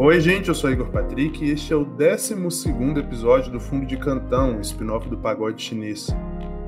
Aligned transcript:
Oi, 0.00 0.20
gente, 0.20 0.48
eu 0.48 0.54
sou 0.54 0.70
Igor 0.70 0.86
Patrick 0.90 1.44
e 1.44 1.50
este 1.50 1.72
é 1.72 1.76
o 1.76 1.84
12 1.84 2.32
episódio 3.00 3.50
do 3.50 3.58
Fundo 3.58 3.84
de 3.84 3.96
Cantão, 3.96 4.60
spin-off 4.60 5.08
do 5.08 5.18
pagode 5.18 5.60
chinês. 5.60 6.06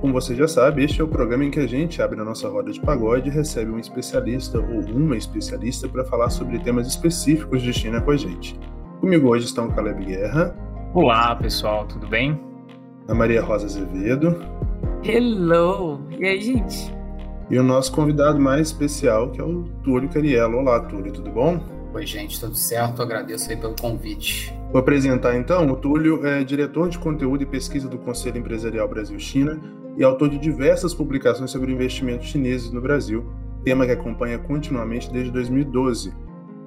Como 0.00 0.12
você 0.12 0.34
já 0.34 0.48
sabe, 0.48 0.82
este 0.82 1.00
é 1.00 1.04
o 1.04 1.06
programa 1.06 1.44
em 1.44 1.50
que 1.50 1.60
a 1.60 1.66
gente 1.66 2.02
abre 2.02 2.20
a 2.20 2.24
nossa 2.24 2.48
roda 2.48 2.72
de 2.72 2.80
pagode 2.80 3.28
e 3.28 3.32
recebe 3.32 3.70
um 3.70 3.78
especialista 3.78 4.58
ou 4.58 4.80
uma 4.96 5.16
especialista 5.16 5.88
para 5.88 6.04
falar 6.04 6.28
sobre 6.30 6.58
temas 6.58 6.88
específicos 6.88 7.62
de 7.62 7.72
China 7.72 8.00
com 8.00 8.10
a 8.10 8.16
gente. 8.16 8.58
Comigo 9.00 9.28
hoje 9.28 9.44
estão 9.44 9.68
o 9.68 9.72
Caleb 9.72 10.06
Guerra. 10.06 10.52
Olá, 10.92 11.36
pessoal, 11.36 11.86
tudo 11.86 12.08
bem? 12.08 12.36
A 13.06 13.14
Maria 13.14 13.42
Rosa 13.42 13.66
Azevedo. 13.66 14.42
Hello! 15.04 16.00
E 16.18 16.26
aí, 16.26 16.40
gente? 16.40 16.92
E 17.48 17.56
o 17.56 17.62
nosso 17.62 17.92
convidado 17.92 18.40
mais 18.40 18.66
especial, 18.66 19.30
que 19.30 19.40
é 19.40 19.44
o 19.44 19.62
Túlio 19.84 20.08
Cariello. 20.08 20.58
Olá, 20.58 20.80
Túlio, 20.80 21.12
tudo 21.12 21.30
bom? 21.30 21.79
Oi, 21.92 22.06
gente, 22.06 22.38
tudo 22.38 22.54
certo? 22.54 23.02
Agradeço 23.02 23.50
aí 23.50 23.56
pelo 23.56 23.74
convite. 23.74 24.54
Vou 24.70 24.80
apresentar 24.80 25.36
então. 25.36 25.68
O 25.68 25.76
Túlio 25.76 26.24
é 26.24 26.44
diretor 26.44 26.88
de 26.88 26.96
conteúdo 26.96 27.42
e 27.42 27.46
pesquisa 27.46 27.88
do 27.88 27.98
Conselho 27.98 28.38
Empresarial 28.38 28.86
Brasil-China 28.86 29.60
e 29.96 30.04
autor 30.04 30.28
de 30.28 30.38
diversas 30.38 30.94
publicações 30.94 31.50
sobre 31.50 31.72
investimentos 31.72 32.28
chineses 32.28 32.70
no 32.70 32.80
Brasil, 32.80 33.26
tema 33.64 33.84
que 33.84 33.90
acompanha 33.90 34.38
continuamente 34.38 35.10
desde 35.12 35.32
2012. 35.32 36.14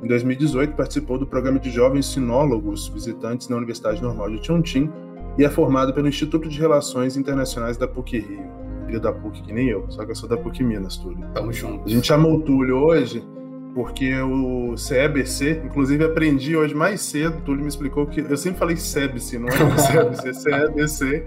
Em 0.03 0.07
2018, 0.07 0.75
participou 0.75 1.17
do 1.17 1.25
programa 1.25 1.57
de 1.57 1.71
jovens 1.71 2.07
sinólogos 2.07 2.89
visitantes 2.89 3.47
na 3.47 3.55
Universidade 3.55 4.01
Normal 4.01 4.29
de 4.29 4.45
Chongqing 4.45 4.91
e 5.37 5.45
é 5.45 5.49
formado 5.49 5.93
pelo 5.93 6.09
Instituto 6.09 6.49
de 6.49 6.59
Relações 6.59 7.15
Internacionais 7.15 7.77
da 7.77 7.87
PUC-Rio. 7.87 8.43
Filho 8.85 8.99
da 8.99 9.13
PUC 9.13 9.41
que 9.41 9.53
nem 9.53 9.69
eu, 9.69 9.89
só 9.89 10.03
que 10.03 10.11
eu 10.11 10.15
sou 10.15 10.27
da 10.27 10.35
PUC 10.35 10.61
Minas, 10.61 10.97
Túlio. 10.97 11.25
Tamo 11.33 11.53
junto. 11.53 11.85
A 11.85 11.89
gente 11.89 12.05
chamou 12.05 12.35
o 12.35 12.41
Túlio 12.41 12.75
hoje 12.75 13.23
porque 13.73 14.15
o 14.21 14.77
CEBC, 14.77 15.63
inclusive 15.65 16.03
aprendi 16.03 16.55
hoje 16.55 16.75
mais 16.75 17.01
cedo, 17.01 17.41
Túlio 17.41 17.61
me 17.61 17.67
explicou 17.67 18.05
que 18.05 18.21
eu 18.21 18.37
sempre 18.37 18.59
falei 18.59 18.77
CEBC, 18.77 19.39
não 19.39 19.49
é 19.49 19.63
o 19.63 19.79
CEBC, 19.79 20.33
CEBC, 20.33 21.25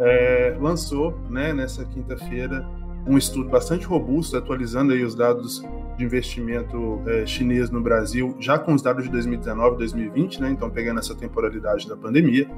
é, 0.00 0.56
lançou 0.60 1.18
né, 1.30 1.52
nessa 1.52 1.84
quinta-feira 1.84 2.66
um 3.06 3.16
estudo 3.16 3.48
bastante 3.48 3.86
robusto, 3.86 4.36
atualizando 4.36 4.92
aí 4.92 5.04
os 5.04 5.14
dados 5.14 5.62
de 5.96 6.04
investimento 6.04 7.00
é, 7.06 7.24
chinês 7.24 7.70
no 7.70 7.80
Brasil, 7.80 8.36
já 8.40 8.58
com 8.58 8.74
os 8.74 8.82
dados 8.82 9.04
de 9.04 9.10
2019 9.10 9.76
2020, 9.76 10.42
né, 10.42 10.50
então 10.50 10.68
pegando 10.68 10.98
essa 10.98 11.14
temporalidade 11.14 11.88
da 11.88 11.96
pandemia, 11.96 12.50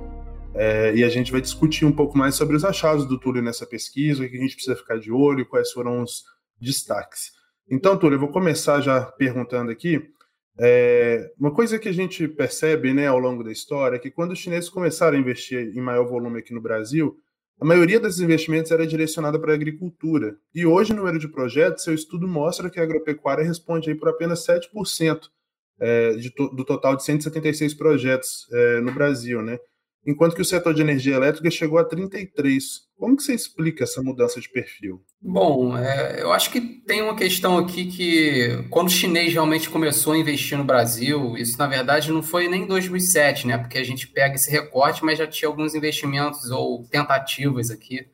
é, 0.55 0.95
e 0.95 1.05
a 1.05 1.09
gente 1.11 1.31
vai 1.31 1.43
discutir 1.43 1.85
um 1.85 1.93
pouco 1.93 2.17
mais 2.17 2.35
sobre 2.35 2.57
os 2.57 2.65
achados 2.65 3.05
do 3.05 3.19
Túlio 3.19 3.43
nessa 3.43 3.67
pesquisa, 3.67 4.25
o 4.25 4.29
que 4.29 4.37
a 4.37 4.41
gente 4.41 4.55
precisa 4.55 4.75
ficar 4.75 4.99
de 4.99 5.13
olho, 5.13 5.47
quais 5.47 5.71
foram 5.71 6.03
os 6.03 6.25
destaques. 6.59 7.38
Então, 7.71 7.99
Túlio, 7.99 8.17
eu 8.17 8.21
vou 8.21 8.31
começar 8.31 8.81
já 8.81 9.03
perguntando 9.03 9.71
aqui. 9.71 10.03
É, 10.59 11.31
uma 11.39 11.53
coisa 11.53 11.79
que 11.79 11.89
a 11.89 11.93
gente 11.93 12.27
percebe 12.27 12.93
né, 12.93 13.07
ao 13.07 13.19
longo 13.19 13.45
da 13.45 13.53
história 13.53 13.97
é 13.97 13.99
que 13.99 14.11
quando 14.11 14.33
os 14.33 14.39
chineses 14.39 14.71
começaram 14.71 15.17
a 15.17 15.21
investir 15.21 15.77
em 15.77 15.81
maior 15.81 16.05
volume 16.05 16.39
aqui 16.39 16.53
no 16.55 16.61
Brasil, 16.61 17.17
a 17.61 17.65
maioria 17.65 18.01
desses 18.01 18.21
investimentos 18.21 18.71
era 18.71 18.87
direcionada 18.87 19.39
para 19.39 19.53
a 19.53 19.55
agricultura. 19.55 20.37
E 20.55 20.65
hoje, 20.65 20.93
no 20.93 21.01
número 21.01 21.19
de 21.19 21.29
projetos, 21.29 21.85
seu 21.85 21.93
estudo 21.93 22.27
mostra 22.27 22.71
que 22.71 22.81
a 22.81 22.83
agropecuária 22.83 23.45
responde 23.45 23.91
aí 23.91 23.97
por 23.97 24.09
apenas 24.09 24.47
7% 24.47 25.29
é, 25.81 26.13
de, 26.13 26.31
do 26.31 26.65
total 26.65 26.97
de 26.97 27.05
176 27.05 27.75
projetos 27.75 28.47
é, 28.53 28.81
no 28.81 28.93
Brasil. 28.93 29.43
Né? 29.43 29.59
Enquanto 30.07 30.35
que 30.35 30.43
o 30.43 30.45
setor 30.45 30.73
de 30.75 30.81
energia 30.81 31.17
elétrica 31.17 31.51
chegou 31.51 31.79
a 31.79 31.85
33. 31.85 32.89
Como 32.97 33.17
que 33.17 33.23
você 33.23 33.35
explica 33.35 33.85
essa 33.85 34.03
mudança 34.03 34.41
de 34.41 34.49
perfil? 34.51 35.01
Bom, 35.21 35.77
é, 35.77 36.23
eu 36.23 36.33
acho 36.33 36.51
que 36.51 36.61
tem 36.61 37.03
uma 37.03 37.15
questão 37.15 37.59
aqui 37.59 37.87
que 37.87 38.65
quando 38.71 38.89
o 38.89 38.91
chinês 38.91 39.33
realmente 39.33 39.71
começou 39.71 40.15
a 40.15 40.19
investir 40.19 40.57
no 40.57 40.65
Brasil, 40.65 41.37
isso 41.37 41.59
na 41.59 41.67
verdade 41.67 42.11
não 42.11 42.23
foi 42.23 42.49
nem 42.49 42.63
em 42.63 42.67
2007, 42.67 43.47
né? 43.47 43.59
Porque 43.59 43.79
a 43.79 43.85
gente 43.85 44.09
pega 44.09 44.35
esse 44.35 44.51
recorte, 44.51 45.05
mas 45.05 45.19
já 45.19 45.27
tinha 45.27 45.49
alguns 45.49 45.75
investimentos 45.75 46.51
ou 46.51 46.85
tentativas 46.89 47.71
aqui 47.71 48.07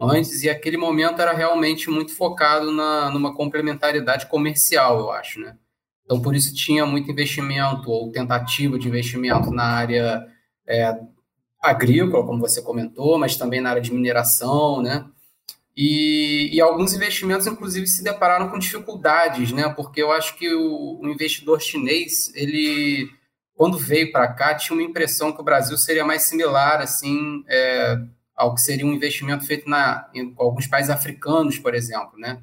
antes 0.00 0.42
e 0.42 0.50
aquele 0.50 0.76
momento 0.76 1.22
era 1.22 1.32
realmente 1.32 1.88
muito 1.88 2.14
focado 2.14 2.70
na 2.70 3.10
numa 3.10 3.34
complementariedade 3.34 4.26
comercial, 4.26 4.98
eu 4.98 5.10
acho, 5.10 5.40
né? 5.40 5.56
Então 6.04 6.20
por 6.20 6.34
isso 6.34 6.54
tinha 6.54 6.84
muito 6.84 7.10
investimento 7.10 7.90
ou 7.90 8.12
tentativa 8.12 8.78
de 8.78 8.88
investimento 8.88 9.50
na 9.50 9.64
área 9.64 10.26
é, 10.68 10.94
agrícola, 11.60 12.24
como 12.24 12.40
você 12.40 12.62
comentou, 12.62 13.18
mas 13.18 13.36
também 13.36 13.60
na 13.60 13.70
área 13.70 13.82
de 13.82 13.92
mineração, 13.92 14.82
né? 14.82 15.04
E, 15.76 16.48
e, 16.54 16.60
alguns 16.60 16.94
investimentos, 16.94 17.46
inclusive, 17.46 17.86
se 17.86 18.02
depararam 18.02 18.48
com 18.48 18.58
dificuldades, 18.58 19.52
né? 19.52 19.68
Porque 19.68 20.02
eu 20.02 20.10
acho 20.10 20.34
que 20.36 20.48
o, 20.54 21.00
o 21.02 21.08
investidor 21.08 21.60
chinês, 21.60 22.32
ele, 22.34 23.10
quando 23.54 23.76
veio 23.76 24.10
para 24.10 24.32
cá, 24.32 24.54
tinha 24.54 24.74
uma 24.74 24.82
impressão 24.82 25.32
que 25.32 25.40
o 25.40 25.44
Brasil 25.44 25.76
seria 25.76 26.04
mais 26.04 26.22
similar, 26.22 26.80
assim, 26.80 27.44
é, 27.46 27.98
ao 28.34 28.54
que 28.54 28.62
seria 28.62 28.86
um 28.86 28.92
investimento 28.92 29.44
feito 29.44 29.68
na, 29.68 30.08
em 30.14 30.34
alguns 30.38 30.66
países 30.66 30.90
africanos, 30.90 31.58
por 31.58 31.74
exemplo, 31.74 32.18
né? 32.18 32.40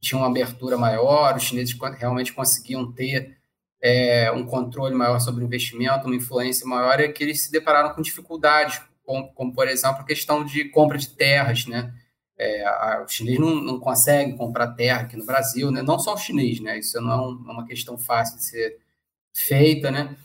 Tinha 0.00 0.18
uma 0.18 0.26
abertura 0.26 0.76
maior, 0.76 1.36
os 1.36 1.44
chineses 1.44 1.76
realmente 1.96 2.32
conseguiam 2.32 2.90
ter 2.90 3.36
é, 3.84 4.32
um 4.32 4.46
controle 4.46 4.94
maior 4.94 5.20
sobre 5.20 5.44
o 5.44 5.46
investimento, 5.46 6.06
uma 6.06 6.16
influência 6.16 6.66
maior, 6.66 6.98
é 7.00 7.08
que 7.08 7.22
eles 7.22 7.44
se 7.44 7.52
depararam 7.52 7.94
com 7.94 8.00
dificuldades, 8.00 8.80
como, 9.04 9.30
como 9.34 9.52
por 9.52 9.68
exemplo, 9.68 10.00
a 10.00 10.04
questão 10.04 10.42
de 10.42 10.70
compra 10.70 10.96
de 10.96 11.10
terras, 11.10 11.66
né? 11.66 11.92
É, 12.38 12.64
a, 12.66 13.04
o 13.06 13.08
chinês 13.08 13.38
não, 13.38 13.56
não 13.56 13.78
consegue 13.78 14.38
comprar 14.38 14.68
terra 14.68 15.02
aqui 15.02 15.16
no 15.16 15.26
Brasil, 15.26 15.70
né? 15.70 15.82
não 15.82 15.98
só 15.98 16.14
o 16.14 16.18
chinês, 16.18 16.58
né? 16.60 16.78
isso 16.78 17.00
não 17.00 17.12
é 17.12 17.50
é 17.50 17.52
uma 17.52 17.64
questão 17.64 17.96
fácil 17.96 18.38
de 18.38 18.44
ser 18.44 18.78
feita, 19.36 19.90
né? 19.90 20.16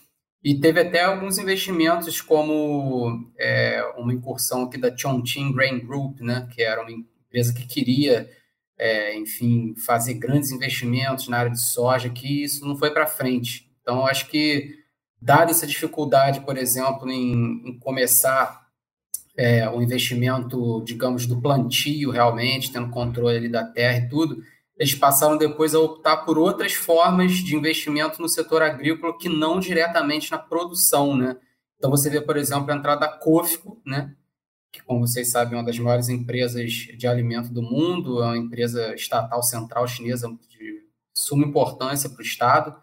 E 0.44 0.56
teve 0.60 0.80
até 0.80 1.04
alguns 1.04 1.38
investimentos, 1.38 2.22
como 2.22 3.30
é, 3.38 3.84
uma 3.98 4.14
incursão 4.14 4.64
aqui 4.64 4.78
da 4.78 4.96
Chongqing 4.96 5.52
Grain 5.52 5.86
Group, 5.86 6.22
né? 6.22 6.48
que 6.52 6.64
era 6.64 6.82
uma 6.82 6.92
empresa 6.92 7.54
que 7.54 7.68
queria 7.68 8.28
é, 8.80 9.18
enfim, 9.18 9.76
fazer 9.86 10.14
grandes 10.14 10.52
investimentos 10.52 11.28
na 11.28 11.38
área 11.38 11.52
de 11.52 11.62
soja, 11.62 12.10
que 12.10 12.44
isso 12.44 12.66
não 12.66 12.78
foi 12.78 12.92
para 12.92 13.06
frente. 13.06 13.70
Então, 13.82 14.08
acho 14.08 14.28
que, 14.28 14.74
dada 15.22 15.52
essa 15.52 15.68
dificuldade, 15.68 16.40
por 16.42 16.58
exemplo, 16.58 17.10
em, 17.12 17.62
em 17.66 17.80
começar 17.80 18.68
é, 19.36 19.70
o 19.70 19.82
investimento, 19.82 20.82
digamos, 20.86 21.26
do 21.26 21.42
plantio 21.42 22.10
realmente, 22.10 22.72
tendo 22.72 22.90
controle 22.90 23.50
da 23.50 23.66
terra 23.66 23.98
e 23.98 24.10
tudo, 24.10 24.42
eles 24.78 24.96
passaram 24.96 25.38
depois 25.38 25.76
a 25.76 25.80
optar 25.80 26.18
por 26.18 26.38
outras 26.38 26.74
formas 26.74 27.34
de 27.34 27.56
investimento 27.56 28.22
no 28.22 28.30
setor 28.30 28.62
agrícola 28.62 29.18
que 29.18 29.28
não 29.28 29.60
diretamente 29.60 30.32
na 30.32 30.38
produção, 30.38 31.18
né? 31.18 31.36
Então, 31.78 31.90
você 31.92 32.10
vê, 32.10 32.22
por 32.22 32.38
exemplo, 32.38 32.72
a 32.72 32.76
entrada 32.76 33.02
da 33.02 33.08
COFCO, 33.10 33.82
né? 33.86 34.16
Que, 34.72 34.84
como 34.84 35.06
vocês 35.08 35.32
sabem, 35.32 35.54
é 35.54 35.58
uma 35.58 35.66
das 35.66 35.80
maiores 35.80 36.10
empresas 36.10 36.72
de 36.72 37.08
alimento 37.08 37.52
do 37.52 37.62
mundo, 37.62 38.22
é 38.22 38.28
uma 38.28 38.38
empresa 38.38 38.94
estatal 38.94 39.42
central 39.42 39.88
chinesa 39.88 40.28
de 40.50 40.84
suma 41.14 41.46
importância 41.46 42.10
para 42.10 42.20
o 42.20 42.26
Estado, 42.26 42.76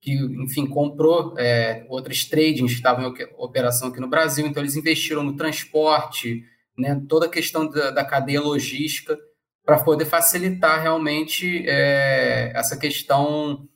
que, 0.00 0.14
enfim, 0.42 0.66
comprou 0.66 1.34
é, 1.38 1.86
outras 1.88 2.24
tradings 2.24 2.72
que 2.72 2.76
estavam 2.76 3.04
em 3.04 3.14
operação 3.38 3.88
aqui 3.88 4.00
no 4.00 4.08
Brasil, 4.08 4.46
então 4.46 4.62
eles 4.62 4.76
investiram 4.76 5.22
no 5.22 5.36
transporte, 5.36 6.44
né, 6.76 7.00
toda 7.08 7.26
a 7.26 7.30
questão 7.30 7.68
da, 7.68 7.90
da 7.90 8.04
cadeia 8.04 8.40
logística, 8.40 9.18
para 9.64 9.82
poder 9.82 10.04
facilitar 10.04 10.82
realmente 10.82 11.64
é, 11.66 12.52
essa 12.54 12.76
questão 12.76 13.66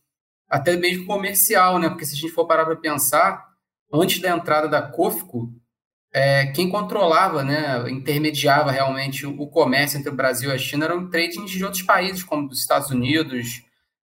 até 0.49 0.77
mesmo 0.77 1.07
comercial, 1.07 1.79
né? 1.79 1.89
Porque 1.89 2.05
se 2.05 2.15
a 2.15 2.17
gente 2.17 2.33
for 2.33 2.47
parar 2.47 2.65
para 2.65 2.77
pensar, 2.77 3.47
antes 3.93 4.21
da 4.21 4.31
entrada 4.31 4.69
da 4.69 4.83
COFCO, 4.83 5.51
é, 6.13 6.47
quem 6.47 6.69
controlava, 6.69 7.45
né, 7.45 7.91
intermediava 7.91 8.71
realmente 8.71 9.27
o, 9.27 9.47
comércio 9.47 9.99
entre 9.99 10.11
o 10.11 10.17
Brasil 10.17 10.51
e 10.51 10.55
a 10.55 10.59
China 10.59 10.87
eram 10.87 11.11
tradings 11.11 11.51
de 11.51 11.65
outros 11.65 11.83
países, 11.83 12.23
como 12.23 12.49
dos 12.49 12.61
Estados 12.61 12.91
Unidos, 12.91 13.63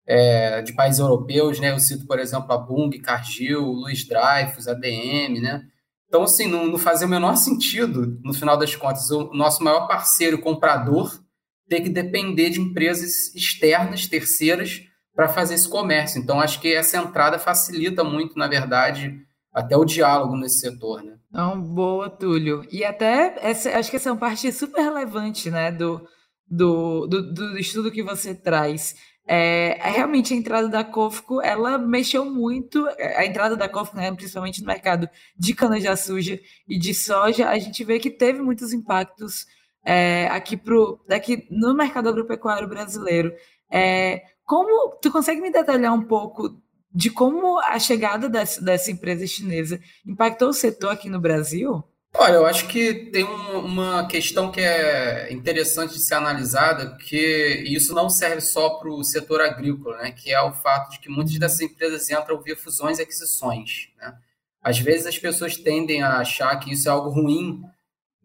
é, 0.07 0.62
de 0.62 0.73
países 0.73 1.00
europeus, 1.00 1.59
né? 1.59 1.71
Eu 1.71 1.80
cito, 1.80 2.06
por 2.07 2.19
exemplo, 2.19 2.51
a 2.51 2.57
Bung, 2.57 2.92
Cargill, 3.00 3.62
Luiz 3.62 4.06
Dreyfus, 4.06 4.68
ADM, 4.68 5.39
né? 5.39 5.63
Então, 6.07 6.24
assim, 6.24 6.48
não, 6.48 6.65
não 6.68 6.77
fazia 6.77 7.07
o 7.07 7.09
menor 7.09 7.36
sentido, 7.36 8.19
no 8.24 8.33
final 8.33 8.57
das 8.57 8.75
contas, 8.75 9.09
o 9.12 9.33
nosso 9.33 9.63
maior 9.63 9.88
parceiro 9.88 10.39
comprador 10.39 11.21
ter 11.69 11.81
que 11.81 11.89
depender 11.89 12.50
de 12.50 12.59
empresas 12.59 13.33
externas, 13.33 14.07
terceiras, 14.07 14.81
para 15.15 15.30
fazer 15.30 15.53
esse 15.53 15.69
comércio. 15.69 16.19
Então, 16.19 16.42
acho 16.42 16.59
que 16.59 16.74
essa 16.74 16.98
entrada 16.98 17.39
facilita 17.39 18.03
muito, 18.03 18.38
na 18.38 18.48
verdade, 18.48 19.21
até 19.53 19.75
o 19.75 19.86
diálogo 19.86 20.36
nesse 20.36 20.59
setor, 20.59 21.03
né? 21.03 21.18
Não, 21.31 21.62
boa, 21.62 22.09
Túlio. 22.09 22.65
E 22.71 22.83
até 22.83 23.36
essa, 23.42 23.77
acho 23.77 23.89
que 23.89 23.95
essa 23.95 24.09
é 24.09 24.12
uma 24.12 24.19
parte 24.19 24.51
super 24.51 24.81
relevante, 24.81 25.50
né, 25.50 25.71
do, 25.71 26.06
do, 26.48 27.07
do, 27.07 27.33
do 27.33 27.57
estudo 27.57 27.92
que 27.92 28.03
você 28.03 28.36
traz. 28.36 28.95
É, 29.27 29.77
realmente 29.81 30.33
a 30.33 30.38
entrada 30.38 30.68
da 30.68 30.83
COFCO, 30.83 31.42
ela 31.42 31.77
mexeu 31.77 32.25
muito, 32.25 32.86
a 33.15 33.25
entrada 33.25 33.56
da 33.56 33.69
COFCO, 33.69 33.95
né, 33.95 34.12
principalmente 34.12 34.62
no 34.62 34.68
mercado 34.68 35.07
de 35.38 35.53
cana-de-açúcar 35.53 36.39
e 36.68 36.77
de 36.77 36.94
soja, 36.94 37.48
a 37.48 37.57
gente 37.57 37.83
vê 37.83 38.00
que 38.00 38.09
teve 38.09 38.42
muitos 38.42 38.74
impactos 38.74 39.45
é, 39.86 40.27
aqui, 40.27 40.57
pro, 40.57 41.00
aqui 41.09 41.48
no 41.50 41.74
mercado 41.74 42.09
agropecuário 42.09 42.68
brasileiro. 42.68 43.31
É, 43.71 44.21
como 44.44 44.98
tu 45.01 45.09
consegue 45.12 45.39
me 45.39 45.51
detalhar 45.51 45.94
um 45.94 46.03
pouco 46.03 46.62
de 46.93 47.09
como 47.09 47.59
a 47.59 47.79
chegada 47.79 48.29
dessa, 48.29 48.61
dessa 48.61 48.91
empresa 48.91 49.25
chinesa 49.25 49.79
impactou 50.05 50.49
o 50.49 50.53
setor 50.53 50.91
aqui 50.91 51.09
no 51.09 51.19
Brasil? 51.19 51.83
Olha, 52.13 52.33
eu 52.33 52.45
acho 52.45 52.67
que 52.67 53.05
tem 53.11 53.23
uma 53.23 54.05
questão 54.05 54.51
que 54.51 54.59
é 54.59 55.31
interessante 55.31 55.93
de 55.93 56.01
ser 56.01 56.15
analisada, 56.15 56.97
que 56.97 57.63
isso 57.65 57.93
não 57.93 58.09
serve 58.09 58.41
só 58.41 58.71
para 58.71 58.89
o 58.89 59.03
setor 59.03 59.39
agrícola, 59.39 59.97
né? 59.97 60.11
que 60.11 60.31
é 60.31 60.41
o 60.41 60.51
fato 60.51 60.91
de 60.91 60.99
que 60.99 61.09
muitas 61.09 61.38
dessas 61.39 61.61
empresas 61.61 62.09
entram 62.09 62.41
via 62.41 62.55
fusões 62.55 62.99
e 62.99 63.01
aquisições. 63.01 63.89
Né? 63.97 64.13
Às 64.61 64.77
vezes 64.77 65.07
as 65.07 65.17
pessoas 65.17 65.55
tendem 65.55 66.03
a 66.03 66.17
achar 66.17 66.53
que 66.57 66.73
isso 66.73 66.89
é 66.89 66.91
algo 66.91 67.09
ruim, 67.09 67.63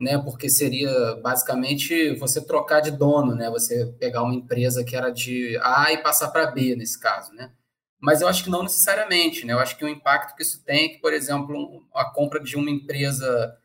né? 0.01 0.19
porque 0.19 0.51
seria 0.51 1.15
basicamente 1.23 2.13
você 2.17 2.45
trocar 2.45 2.81
de 2.81 2.91
dono, 2.91 3.37
né? 3.37 3.49
você 3.49 3.87
pegar 4.01 4.25
uma 4.25 4.35
empresa 4.35 4.85
que 4.85 4.97
era 4.97 5.11
de 5.11 5.57
A 5.63 5.93
e 5.93 5.99
passar 5.99 6.29
para 6.29 6.51
B, 6.51 6.75
nesse 6.75 6.99
caso. 6.99 7.33
Né? 7.33 7.53
Mas 8.01 8.21
eu 8.21 8.29
acho 8.29 8.45
que 8.45 8.51
não 8.51 8.63
necessariamente. 8.63 9.45
Né? 9.45 9.53
Eu 9.53 9.59
acho 9.59 9.77
que 9.77 9.85
o 9.85 9.89
impacto 9.89 10.37
que 10.37 10.43
isso 10.43 10.63
tem 10.65 10.87
é 10.87 10.89
que, 10.91 10.99
por 10.99 11.13
exemplo, 11.13 11.87
a 11.95 12.05
compra 12.05 12.41
de 12.41 12.57
uma 12.57 12.71
empresa 12.71 13.57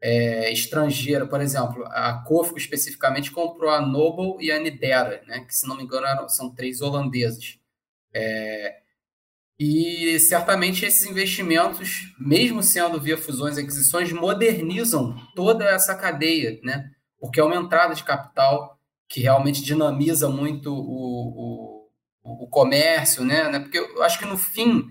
é, 0.00 0.52
estrangeira, 0.52 1.26
por 1.26 1.40
exemplo, 1.40 1.84
a 1.86 2.22
Cofco 2.26 2.58
especificamente 2.58 3.30
comprou 3.30 3.70
a 3.70 3.80
Noble 3.80 4.36
e 4.44 4.52
a 4.52 4.58
Nidera, 4.58 5.22
né, 5.26 5.40
que 5.40 5.56
se 5.56 5.66
não 5.66 5.76
me 5.76 5.82
engano 5.82 6.06
eram, 6.06 6.28
são 6.28 6.54
três 6.54 6.82
holandeses. 6.82 7.58
É, 8.12 8.80
e 9.58 10.18
certamente 10.20 10.84
esses 10.84 11.06
investimentos, 11.06 12.12
mesmo 12.18 12.62
sendo 12.62 13.00
via 13.00 13.16
fusões 13.16 13.56
e 13.56 13.60
aquisições, 13.60 14.12
modernizam 14.12 15.16
toda 15.34 15.64
essa 15.64 15.94
cadeia, 15.94 16.60
né? 16.62 16.90
Porque 17.18 17.40
é 17.40 17.44
uma 17.44 17.56
entrada 17.56 17.94
de 17.94 18.02
capital 18.02 18.78
que 19.08 19.20
realmente 19.20 19.62
dinamiza 19.62 20.28
muito 20.28 20.74
o, 20.74 20.80
o, 20.80 21.73
o 22.24 22.48
comércio, 22.48 23.22
né? 23.22 23.60
Porque 23.60 23.78
eu 23.78 24.02
acho 24.02 24.18
que 24.18 24.24
no 24.24 24.38
fim, 24.38 24.88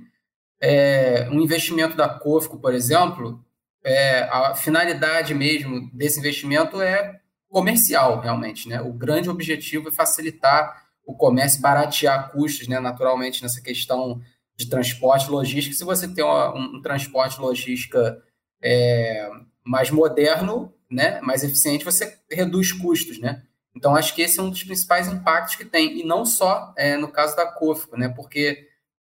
é, 0.62 1.28
um 1.32 1.42
investimento 1.42 1.98
da 1.98 2.08
Cofco, 2.08 2.60
por 2.60 2.74
exemplo, 2.74 3.44
é, 3.84 4.22
a 4.24 4.56
finalidade 4.56 5.34
mesmo 5.34 5.90
desse 5.92 6.20
investimento 6.20 6.82
é 6.82 7.20
comercial, 7.50 8.20
realmente. 8.20 8.70
Né? 8.70 8.82
O 8.82 8.94
grande 8.94 9.30
objetivo 9.30 9.90
é 9.90 9.92
facilitar 9.92 10.84
o 11.06 11.14
comércio, 11.16 11.62
baratear 11.62 12.32
custos, 12.32 12.68
né? 12.68 12.80
naturalmente, 12.80 13.44
nessa 13.44 13.62
questão 13.62 14.22
de 14.56 14.70
transporte 14.70 15.30
logística. 15.30 15.76
Se 15.76 15.84
você 15.84 16.08
tem 16.08 16.24
um, 16.24 16.78
um 16.78 16.82
transporte 16.82 17.42
logística 17.42 18.22
é, 18.62 19.30
mais 19.66 19.92
moderno, 19.92 20.74
né? 20.90 21.20
mais 21.22 21.44
eficiente, 21.44 21.84
você 21.84 22.18
reduz 22.32 22.72
custos. 22.72 23.20
Né? 23.20 23.44
Então, 23.76 23.96
acho 23.96 24.14
que 24.14 24.22
esse 24.22 24.40
é 24.40 24.44
um 24.44 24.50
dos 24.50 24.64
principais 24.64 25.08
impactos 25.08 25.56
que 25.56 25.66
tem, 25.66 26.00
e 26.00 26.04
não 26.04 26.26
só 26.26 26.74
é, 26.78 26.96
no 26.96 27.08
caso 27.08 27.36
da 27.36 27.46
Cofco, 27.46 27.98
né? 27.98 28.08
porque 28.10 28.68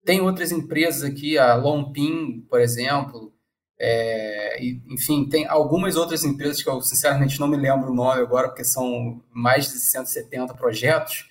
tem 0.05 0.21
outras 0.21 0.53
empresas 0.53 1.03
aqui, 1.03 1.39
a 1.39 1.55
Lompin, 1.55 2.47
por 2.49 2.61
exemplo, 2.61 3.33
é, 3.79 4.63
enfim, 4.91 5.27
tem 5.27 5.47
algumas 5.47 5.97
outras 5.97 6.23
empresas 6.23 6.63
que 6.63 6.69
eu 6.69 6.83
sinceramente 6.83 7.41
não 7.41 7.49
me 7.49 7.57
lembro 7.57 7.91
o 7.91 7.95
nome 7.95 8.21
agora, 8.21 8.49
porque 8.49 8.65
são 8.65 9.23
mais 9.33 9.73
de 9.73 9.79
170 9.79 10.55
projetos, 10.55 11.31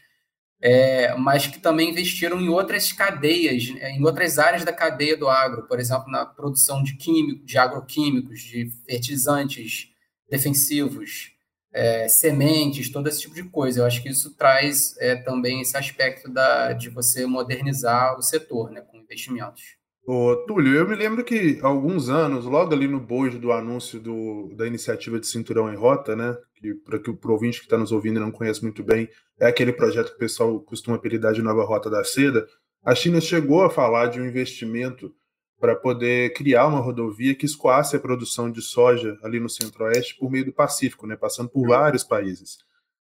é, 0.61 1.15
mas 1.15 1.47
que 1.47 1.59
também 1.59 1.91
investiram 1.91 2.41
em 2.41 2.49
outras 2.49 2.91
cadeias, 2.91 3.71
é, 3.79 3.91
em 3.91 4.03
outras 4.03 4.39
áreas 4.39 4.65
da 4.65 4.73
cadeia 4.73 5.15
do 5.15 5.29
agro, 5.29 5.67
por 5.67 5.79
exemplo, 5.79 6.09
na 6.09 6.25
produção 6.25 6.81
de 6.81 6.95
químicos, 6.97 7.45
de 7.45 7.57
agroquímicos, 7.57 8.41
de 8.41 8.69
fertilizantes 8.87 9.89
defensivos, 10.29 11.31
é, 11.73 12.07
sementes, 12.07 12.91
todo 12.91 13.07
esse 13.07 13.21
tipo 13.21 13.35
de 13.35 13.43
coisa. 13.43 13.81
Eu 13.81 13.85
acho 13.85 14.01
que 14.01 14.09
isso 14.09 14.35
traz 14.35 14.95
é, 14.99 15.15
também 15.15 15.61
esse 15.61 15.77
aspecto 15.77 16.31
da, 16.31 16.73
de 16.73 16.89
você 16.89 17.25
modernizar 17.25 18.17
o 18.17 18.21
setor, 18.21 18.71
né, 18.71 18.81
com 18.81 18.97
investimentos. 18.97 19.79
Ô, 20.11 20.35
Túlio, 20.47 20.73
eu 20.73 20.89
me 20.89 20.95
lembro 20.95 21.23
que 21.23 21.59
alguns 21.61 22.09
anos, 22.09 22.45
logo 22.45 22.73
ali 22.73 22.87
no 22.87 22.99
bojo 22.99 23.37
do 23.37 23.51
anúncio 23.51 23.99
do, 23.99 24.51
da 24.55 24.65
iniciativa 24.65 25.19
de 25.19 25.27
Cinturão 25.27 25.71
em 25.71 25.75
Rota, 25.75 26.15
né? 26.15 26.35
Que 26.55 26.73
para 26.73 26.97
que 26.97 27.11
o 27.11 27.19
ouvinte 27.25 27.59
que 27.59 27.65
está 27.65 27.77
nos 27.77 27.91
ouvindo 27.91 28.19
não 28.19 28.31
conhece 28.31 28.63
muito 28.63 28.83
bem, 28.83 29.07
é 29.39 29.45
aquele 29.45 29.71
projeto 29.71 30.09
que 30.09 30.15
o 30.15 30.19
pessoal 30.19 30.59
costuma 30.61 30.97
apelidar 30.97 31.31
de 31.31 31.43
Nova 31.43 31.63
Rota 31.63 31.91
da 31.91 32.03
Seda. 32.03 32.47
A 32.83 32.95
China 32.95 33.21
chegou 33.21 33.61
a 33.63 33.69
falar 33.69 34.07
de 34.07 34.19
um 34.19 34.25
investimento 34.25 35.13
para 35.59 35.75
poder 35.75 36.33
criar 36.33 36.67
uma 36.67 36.79
rodovia 36.79 37.35
que 37.35 37.45
escoasse 37.45 37.95
a 37.95 37.99
produção 37.99 38.49
de 38.49 38.61
soja 38.61 39.17
ali 39.21 39.39
no 39.39 39.49
Centro-Oeste 39.49 40.15
por 40.17 40.31
meio 40.31 40.45
do 40.45 40.53
Pacífico, 40.53 41.05
né? 41.05 41.15
Passando 41.15 41.49
por 41.49 41.67
vários 41.67 42.03
países. 42.03 42.59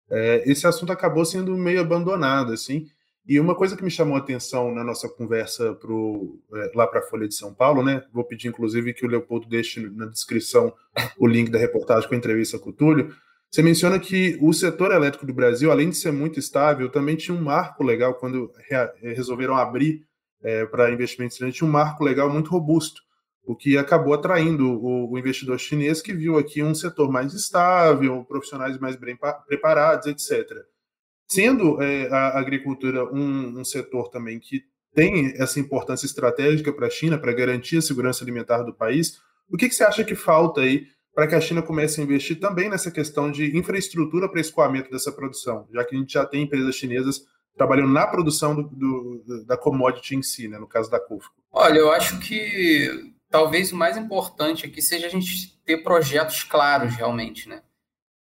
É, 0.10 0.44
esse 0.50 0.68
assunto 0.68 0.92
acabou 0.92 1.26
sendo 1.26 1.58
meio 1.58 1.82
abandonado, 1.82 2.54
assim. 2.54 2.86
E 3.26 3.40
uma 3.40 3.56
coisa 3.56 3.76
que 3.76 3.84
me 3.84 3.90
chamou 3.90 4.16
a 4.16 4.20
atenção 4.20 4.74
na 4.76 4.84
nossa 4.84 5.08
conversa 5.10 5.74
pro, 5.76 6.40
é, 6.54 6.72
lá 6.76 6.86
para 6.86 7.00
a 7.00 7.04
Folha 7.04 7.28
de 7.28 7.34
São 7.34 7.54
Paulo, 7.54 7.84
né? 7.84 8.04
Vou 8.14 8.24
pedir, 8.24 8.50
inclusive, 8.50 8.94
que 8.94 9.06
o 9.06 9.10
Leopoldo 9.10 9.48
deixe 9.48 9.80
na 9.90 10.06
descrição 10.06 10.74
o 11.18 11.26
link 11.26 11.50
da 11.50 11.58
reportagem 11.58 12.08
com 12.08 12.14
a 12.14 12.18
entrevista 12.18 12.60
com 12.60 12.70
o 12.70 12.74
Túlio. 12.74 13.16
Você 13.50 13.62
menciona 13.62 14.00
que 14.00 14.38
o 14.42 14.52
setor 14.52 14.92
elétrico 14.92 15.26
do 15.26 15.34
Brasil, 15.34 15.72
além 15.72 15.90
de 15.90 15.96
ser 15.96 16.12
muito 16.12 16.40
estável, 16.40 16.90
também 16.90 17.16
tinha 17.16 17.36
um 17.36 17.42
marco 17.42 17.84
legal 17.84 18.16
quando 18.16 18.52
re 18.68 19.14
resolveram 19.14 19.56
abrir 19.56 20.06
é, 20.44 20.66
para 20.66 20.92
investimentos 20.92 21.36
estranhos, 21.36 21.56
tinha 21.56 21.68
um 21.68 21.72
marco 21.72 22.04
legal 22.04 22.30
muito 22.30 22.50
robusto, 22.50 23.02
o 23.46 23.56
que 23.56 23.78
acabou 23.78 24.14
atraindo 24.14 24.66
o, 24.66 25.12
o, 25.12 25.18
investidor 25.18 25.60
chinês 25.60 26.02
que 26.02 26.14
viu 26.14 26.38
aqui 26.38 26.64
um 26.64 26.76
setor 26.76 27.12
mais 27.12 27.34
estável, 27.34 28.24
profissionais 28.26 28.78
mais 28.78 28.96
bem 28.96 29.18
preparados, 29.48 30.08
etc. 30.08 30.50
Sendo 31.28 31.82
é, 31.82 32.08
a 32.10 32.40
agricultura 32.40 33.06
um, 33.06 33.60
um 33.60 33.66
setor 33.66 34.10
também 34.10 34.40
que 34.40 34.64
tem 34.94 35.34
essa 35.38 35.60
importância 35.60 36.06
estratégica 36.06 36.72
para 36.72 36.88
a 36.88 36.90
China, 36.90 37.18
para 37.18 37.34
garantir 37.34 37.78
a 37.78 37.82
segurança 37.82 38.24
alimentar 38.24 38.64
do 38.64 38.74
país, 38.74 39.20
o 39.50 39.58
que, 39.58 39.68
que 39.68 39.76
você 39.76 39.84
acha 39.84 40.04
que 40.04 40.16
falta 40.16 40.62
aí 40.62 40.88
para 41.14 41.28
que 41.28 41.36
a 41.36 41.42
China 41.42 41.62
comece 41.62 42.00
a 42.00 42.04
investir 42.04 42.40
também 42.40 42.70
nessa 42.70 42.90
questão 42.90 43.32
de 43.32 43.56
infraestrutura 43.58 44.30
para 44.30 44.42
escoamento 44.42 44.90
dessa 44.90 45.12
produção, 45.12 45.68
já 45.72 45.84
que 45.84 45.96
a 45.96 46.00
gente 46.00 46.14
já 46.14 46.26
tem 46.26 46.44
empresas 46.44 46.76
chinesas 46.76 47.22
trabalhando 47.56 47.92
na 47.92 48.08
produção 48.08 48.56
do, 48.56 48.64
do, 48.70 49.46
da 49.46 49.58
commodity 49.58 50.16
em 50.16 50.24
si, 50.24 50.48
né, 50.48 50.58
no 50.58 50.68
caso 50.68 50.90
da 50.90 51.00
CUFCO? 51.00 51.36
Olha, 51.52 51.78
eu 51.78 51.92
acho 51.92 52.20
que 52.20 53.14
talvez 53.30 53.72
o 53.72 53.76
mais 53.76 53.98
importante 53.98 54.66
aqui 54.66 54.82
seja 54.82 55.08
a 55.08 55.10
gente 55.10 55.58
ter 55.66 55.78
projetos 55.78 56.44
claros 56.44 56.96
realmente, 56.96 57.48
né? 57.50 57.62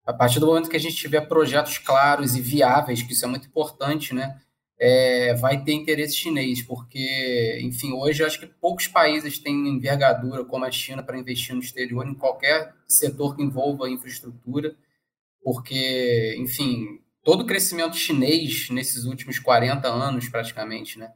A 0.04 0.12
partir 0.12 0.40
do 0.40 0.46
momento 0.46 0.68
que 0.68 0.76
a 0.76 0.80
gente 0.80 0.96
tiver 0.96 1.20
projetos 1.22 1.78
claros 1.78 2.34
e 2.34 2.40
viáveis, 2.40 3.02
que 3.02 3.12
isso 3.12 3.24
é 3.24 3.28
muito 3.28 3.46
importante, 3.46 4.14
né? 4.14 4.40
É, 4.78 5.34
vai 5.34 5.62
ter 5.62 5.74
interesse 5.74 6.16
chinês, 6.16 6.60
porque, 6.60 7.60
enfim, 7.62 7.92
hoje 7.92 8.22
eu 8.22 8.26
acho 8.26 8.40
que 8.40 8.46
poucos 8.46 8.88
países 8.88 9.38
têm 9.38 9.68
envergadura 9.68 10.44
como 10.44 10.64
a 10.64 10.70
China 10.72 11.02
para 11.02 11.18
investir 11.18 11.54
no 11.54 11.60
exterior 11.60 12.04
em 12.06 12.14
qualquer 12.14 12.74
setor 12.88 13.36
que 13.36 13.42
envolva 13.42 13.88
infraestrutura, 13.88 14.74
porque, 15.44 16.34
enfim, 16.38 17.01
todo 17.22 17.42
o 17.42 17.46
crescimento 17.46 17.96
chinês 17.96 18.68
nesses 18.70 19.04
últimos 19.04 19.38
40 19.38 19.88
anos, 19.88 20.28
praticamente, 20.28 20.98
né? 20.98 21.10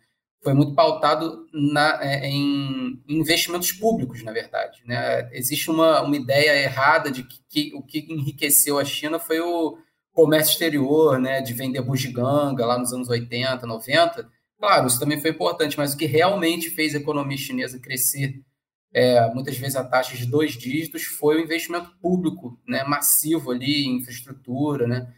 foi 0.46 0.54
muito 0.54 0.76
pautado 0.76 1.44
na, 1.52 1.98
é, 2.00 2.28
em 2.28 3.02
investimentos 3.08 3.72
públicos, 3.72 4.22
na 4.22 4.30
verdade. 4.30 4.80
Né? 4.84 5.28
Existe 5.32 5.68
uma, 5.68 6.02
uma 6.02 6.16
ideia 6.16 6.62
errada 6.62 7.10
de 7.10 7.24
que, 7.24 7.40
que, 7.48 7.74
o 7.74 7.82
que 7.82 8.06
enriqueceu 8.08 8.78
a 8.78 8.84
China 8.84 9.18
foi 9.18 9.40
o 9.40 9.76
comércio 10.12 10.52
exterior, 10.52 11.18
né, 11.18 11.42
de 11.42 11.52
vender 11.52 11.82
bugiganga 11.82 12.64
lá 12.64 12.78
nos 12.78 12.92
anos 12.92 13.08
80, 13.08 13.66
90. 13.66 14.28
Claro, 14.58 14.86
isso 14.86 15.00
também 15.00 15.20
foi 15.20 15.30
importante, 15.30 15.76
mas 15.76 15.94
o 15.94 15.96
que 15.96 16.06
realmente 16.06 16.70
fez 16.70 16.94
a 16.94 16.98
economia 16.98 17.36
chinesa 17.36 17.80
crescer, 17.80 18.40
é, 18.94 19.28
muitas 19.34 19.58
vezes 19.58 19.74
a 19.74 19.82
taxa 19.82 20.16
de 20.16 20.26
dois 20.26 20.52
dígitos, 20.52 21.02
foi 21.02 21.36
o 21.36 21.44
investimento 21.44 21.90
público 22.00 22.56
né, 22.66 22.84
massivo 22.84 23.50
ali 23.50 23.84
em 23.84 23.96
infraestrutura, 23.96 24.86
né? 24.86 25.12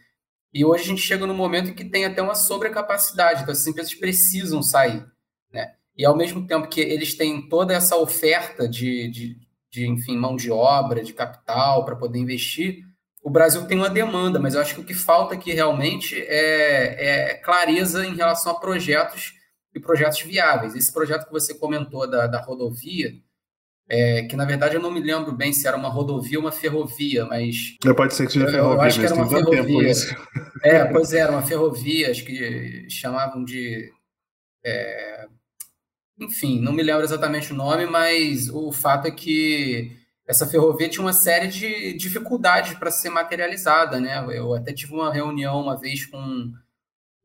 E 0.53 0.65
hoje 0.65 0.83
a 0.83 0.87
gente 0.87 1.01
chega 1.01 1.27
no 1.27 1.33
momento 1.33 1.69
em 1.69 1.73
que 1.73 1.85
tem 1.85 2.05
até 2.05 2.21
uma 2.21 2.35
sobrecapacidade, 2.35 3.41
então 3.41 3.51
essas 3.51 3.67
empresas 3.67 3.93
precisam 3.93 4.63
sair. 4.63 5.05
Né? 5.51 5.73
E 5.95 6.05
ao 6.05 6.17
mesmo 6.17 6.45
tempo 6.47 6.67
que 6.67 6.81
eles 6.81 7.15
têm 7.15 7.47
toda 7.47 7.73
essa 7.73 7.95
oferta 7.95 8.67
de, 8.67 9.09
de, 9.09 9.37
de 9.69 9.87
enfim, 9.87 10.17
mão 10.17 10.35
de 10.35 10.49
obra, 10.51 11.03
de 11.03 11.13
capital 11.13 11.85
para 11.85 11.95
poder 11.95 12.19
investir, 12.19 12.83
o 13.21 13.29
Brasil 13.29 13.65
tem 13.67 13.77
uma 13.77 13.89
demanda, 13.89 14.39
mas 14.39 14.55
eu 14.55 14.61
acho 14.61 14.75
que 14.75 14.81
o 14.81 14.85
que 14.85 14.93
falta 14.93 15.35
aqui 15.35 15.51
realmente 15.51 16.19
é, 16.19 17.31
é 17.31 17.33
clareza 17.35 18.05
em 18.05 18.15
relação 18.15 18.53
a 18.53 18.59
projetos 18.59 19.33
e 19.75 19.79
projetos 19.79 20.21
viáveis. 20.21 20.73
Esse 20.73 20.91
projeto 20.91 21.25
que 21.25 21.31
você 21.31 21.53
comentou 21.53 22.09
da, 22.09 22.27
da 22.27 22.41
rodovia, 22.41 23.13
é, 23.89 24.23
que 24.23 24.35
na 24.35 24.45
verdade 24.45 24.75
eu 24.75 24.81
não 24.81 24.91
me 24.91 25.01
lembro 25.01 25.31
bem 25.31 25.51
se 25.51 25.67
era 25.67 25.75
uma 25.75 25.89
rodovia 25.89 26.37
ou 26.37 26.45
uma 26.45 26.51
ferrovia, 26.51 27.25
mas. 27.25 27.75
Pode 27.95 28.13
ser 28.13 28.27
que 28.27 28.33
seja 28.33 28.45
ferrovia, 28.45 28.75
eu 28.75 28.81
acho 28.81 28.99
que 28.99 29.05
era 29.05 29.15
uma 29.15 29.27
ferrovia. 29.27 29.91
É, 30.63 30.85
pois 30.85 31.11
é, 31.11 31.19
era 31.19 31.31
uma 31.31 31.41
ferrovia, 31.41 32.11
acho 32.11 32.23
que 32.23 32.87
chamavam 32.89 33.43
de. 33.43 33.91
É, 34.63 35.27
enfim, 36.19 36.61
não 36.61 36.71
me 36.71 36.83
lembro 36.83 37.03
exatamente 37.03 37.51
o 37.51 37.55
nome, 37.55 37.87
mas 37.87 38.49
o 38.49 38.71
fato 38.71 39.07
é 39.07 39.11
que 39.11 39.97
essa 40.27 40.45
ferrovia 40.45 40.87
tinha 40.87 41.03
uma 41.03 41.13
série 41.13 41.47
de 41.47 41.93
dificuldades 41.93 42.75
para 42.75 42.91
ser 42.91 43.09
materializada, 43.09 43.99
né? 43.99 44.23
Eu 44.31 44.53
até 44.53 44.71
tive 44.71 44.93
uma 44.93 45.11
reunião 45.11 45.59
uma 45.59 45.75
vez 45.75 46.05
com 46.05 46.53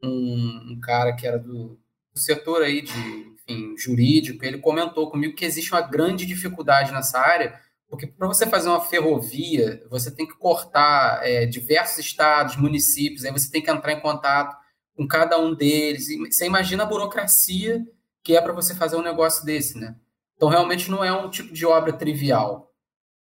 um, 0.03 0.73
um 0.73 0.81
cara 0.81 1.13
que 1.13 1.27
era 1.27 1.39
do, 1.39 1.79
do 2.15 2.19
setor 2.19 2.63
aí 2.63 2.81
de, 2.81 3.34
enfim, 3.47 3.77
jurídico, 3.77 4.45
ele 4.45 4.59
comentou 4.59 5.11
comigo 5.11 5.35
que 5.35 5.45
existe 5.45 5.73
uma 5.73 5.83
grande 5.83 6.27
dificuldade 6.27 6.93
nessa 6.93 7.19
área, 7.19 7.59
porque 7.89 8.07
para 8.07 8.27
você 8.27 8.47
fazer 8.47 8.69
uma 8.69 8.81
ferrovia, 8.81 9.83
você 9.89 10.11
tem 10.11 10.27
que 10.27 10.37
cortar 10.37 11.21
é, 11.23 11.47
diversos 11.47 11.99
estados, 11.99 12.57
municípios, 12.57 13.25
aí 13.25 13.31
você 13.31 13.51
tem 13.51 13.63
que 13.63 13.71
entrar 13.71 13.93
em 13.93 14.01
contato 14.01 14.57
com 14.97 15.07
cada 15.07 15.39
um 15.39 15.55
deles. 15.55 16.09
E 16.09 16.17
você 16.19 16.47
imagina 16.47 16.83
a 16.83 16.87
burocracia 16.87 17.85
que 18.23 18.37
é 18.37 18.41
para 18.41 18.55
você 18.55 18.75
fazer 18.75 18.97
um 18.97 19.03
negócio 19.03 19.45
desse, 19.45 19.79
né? 19.79 19.95
Então, 20.35 20.49
realmente 20.49 20.91
não 20.91 21.05
é 21.05 21.13
um 21.13 21.29
tipo 21.29 21.53
de 21.53 21.67
obra 21.67 21.93
trivial. 21.93 22.73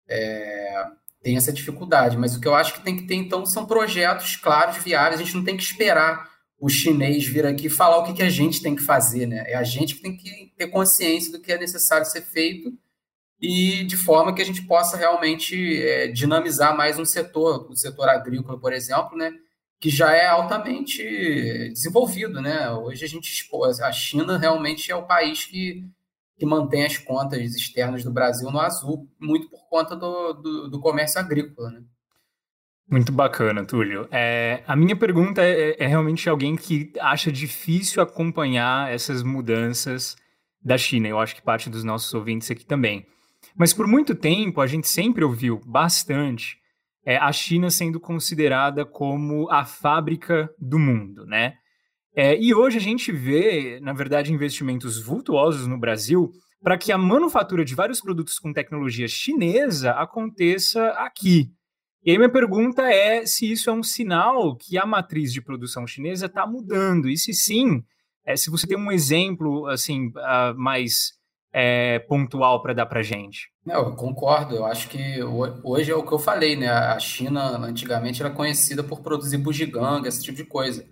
É, 0.09 0.85
tem 1.21 1.37
essa 1.37 1.53
dificuldade, 1.53 2.17
mas 2.17 2.37
o 2.37 2.41
que 2.41 2.47
eu 2.47 2.55
acho 2.55 2.75
que 2.75 2.81
tem 2.81 2.97
que 2.97 3.07
ter, 3.07 3.17
então, 3.17 3.45
são 3.45 3.67
projetos 3.67 4.37
claros, 4.37 4.77
viáveis. 4.77 5.21
A 5.21 5.25
gente 5.25 5.37
não 5.37 5.45
tem 5.45 5.57
que 5.57 5.63
esperar 5.63 6.31
o 6.65 6.69
chinês 6.71 7.27
vir 7.27 7.45
aqui 7.45 7.69
falar 7.69 7.99
o 7.99 8.05
que, 8.05 8.15
que 8.15 8.23
a 8.23 8.31
gente 8.31 8.63
tem 8.63 8.75
que 8.75 8.83
fazer, 8.83 9.27
né? 9.27 9.45
É 9.47 9.55
a 9.55 9.63
gente 9.63 9.97
que 9.97 10.01
tem 10.01 10.17
que 10.17 10.51
ter 10.57 10.69
consciência 10.69 11.31
do 11.31 11.39
que 11.39 11.53
é 11.53 11.59
necessário 11.59 12.07
ser 12.07 12.23
feito 12.23 12.73
e 13.39 13.85
de 13.85 13.99
forma 13.99 14.35
que 14.35 14.41
a 14.41 14.45
gente 14.47 14.63
possa 14.63 14.97
realmente 14.97 15.55
é, 15.83 16.09
dinamizar 16.09 16.75
mais 16.75 16.99
um 16.99 17.05
setor, 17.05 17.71
o 17.71 17.77
setor 17.77 18.09
agrícola, 18.09 18.59
por 18.59 18.73
exemplo, 18.73 19.15
né? 19.15 19.31
Que 19.79 19.91
já 19.91 20.15
é 20.15 20.27
altamente 20.27 21.03
desenvolvido, 21.69 22.41
né? 22.41 22.71
Hoje 22.71 23.05
a 23.05 23.09
gente, 23.09 23.31
a 23.83 23.93
China 23.93 24.39
realmente 24.39 24.91
é 24.91 24.97
o 24.97 25.07
país 25.07 25.45
que 25.45 25.85
que 26.37 26.47
mantém 26.47 26.85
as 26.85 26.99
contas 26.99 27.55
externas 27.55 28.03
do 28.03 28.11
Brasil 28.11 28.51
no 28.51 28.59
azul, 28.59 29.09
muito 29.21 29.49
por 29.49 29.69
conta 29.69 29.95
do, 29.95 30.33
do, 30.33 30.69
do 30.69 30.81
comércio 30.81 31.21
agrícola. 31.21 31.71
Né? 31.71 31.83
Muito 32.91 33.11
bacana, 33.13 33.65
Túlio. 33.65 34.07
É, 34.11 34.63
a 34.67 34.77
minha 34.77 34.95
pergunta 34.95 35.43
é, 35.43 35.83
é, 35.83 35.87
realmente 35.87 36.29
alguém 36.29 36.55
que 36.55 36.93
acha 37.01 37.33
difícil 37.33 38.03
acompanhar 38.03 38.93
essas 38.93 39.23
mudanças 39.23 40.17
da 40.63 40.77
China. 40.77 41.09
Eu 41.09 41.19
acho 41.19 41.35
que 41.35 41.43
parte 41.43 41.71
dos 41.71 41.83
nossos 41.83 42.13
ouvintes 42.13 42.51
aqui 42.51 42.65
também. 42.65 43.07
Mas 43.57 43.73
por 43.73 43.87
muito 43.87 44.15
tempo 44.15 44.61
a 44.61 44.67
gente 44.67 44.89
sempre 44.89 45.25
ouviu 45.25 45.61
bastante 45.65 46.59
é, 47.07 47.17
a 47.17 47.33
China 47.33 47.71
sendo 47.71 47.99
considerada 48.01 48.85
como 48.85 49.51
a 49.51 49.65
fábrica 49.65 50.51
do 50.59 50.79
mundo, 50.79 51.27
né? 51.27 51.55
É, 52.17 52.41
e 52.41 52.55
hoje 52.55 52.79
a 52.79 52.81
gente 52.81 53.11
vê, 53.11 53.81
na 53.83 53.93
verdade, 53.93 54.33
investimentos 54.33 55.03
vultuosos 55.03 55.67
no 55.67 55.79
Brasil 55.79 56.31
para 56.63 56.79
que 56.79 56.93
a 56.93 56.99
manufatura 56.99 57.65
de 57.65 57.75
vários 57.75 58.01
produtos 58.01 58.39
com 58.39 58.53
tecnologia 58.53 59.09
chinesa 59.09 59.93
aconteça 59.93 60.91
aqui. 60.91 61.51
E 62.05 62.11
aí 62.11 62.19
minha 62.19 62.31
pergunta 62.31 62.83
é 62.83 63.25
se 63.25 63.51
isso 63.51 63.71
é 63.71 63.73
um 63.73 63.83
sinal 63.83 64.57
que 64.57 64.77
a 64.77 64.85
matriz 64.85 65.33
de 65.33 65.41
produção 65.41 65.87
chinesa 65.87 66.27
está 66.27 66.47
mudando. 66.47 67.09
E 67.09 67.17
se 67.17 67.33
sim, 67.33 67.83
é, 68.25 68.37
se 68.37 68.51
você 68.51 68.67
tem 68.67 68.77
um 68.77 68.93
exemplo 68.93 69.67
assim 69.67 70.09
uh, 70.09 70.55
mais 70.57 71.15
é, 71.53 72.01
pontual 72.01 72.61
para 72.61 72.75
dar 72.75 72.87
para 72.87 73.03
gente. 73.03 73.51
Não, 73.65 73.77
eu 73.77 73.97
concordo. 73.97 74.55
Eu 74.55 74.67
acho 74.67 74.89
que 74.89 75.23
hoje 75.63 75.91
é 75.91 75.95
o 75.95 76.05
que 76.05 76.13
eu 76.13 76.19
falei, 76.19 76.57
né? 76.57 76.69
A 76.69 76.99
China 76.99 77.57
antigamente 77.59 78.21
era 78.21 78.31
conhecida 78.31 78.85
por 78.85 79.01
produzir 79.01 79.39
bugiganga, 79.39 80.09
esse 80.09 80.23
tipo 80.23 80.37
de 80.37 80.45
coisa 80.45 80.85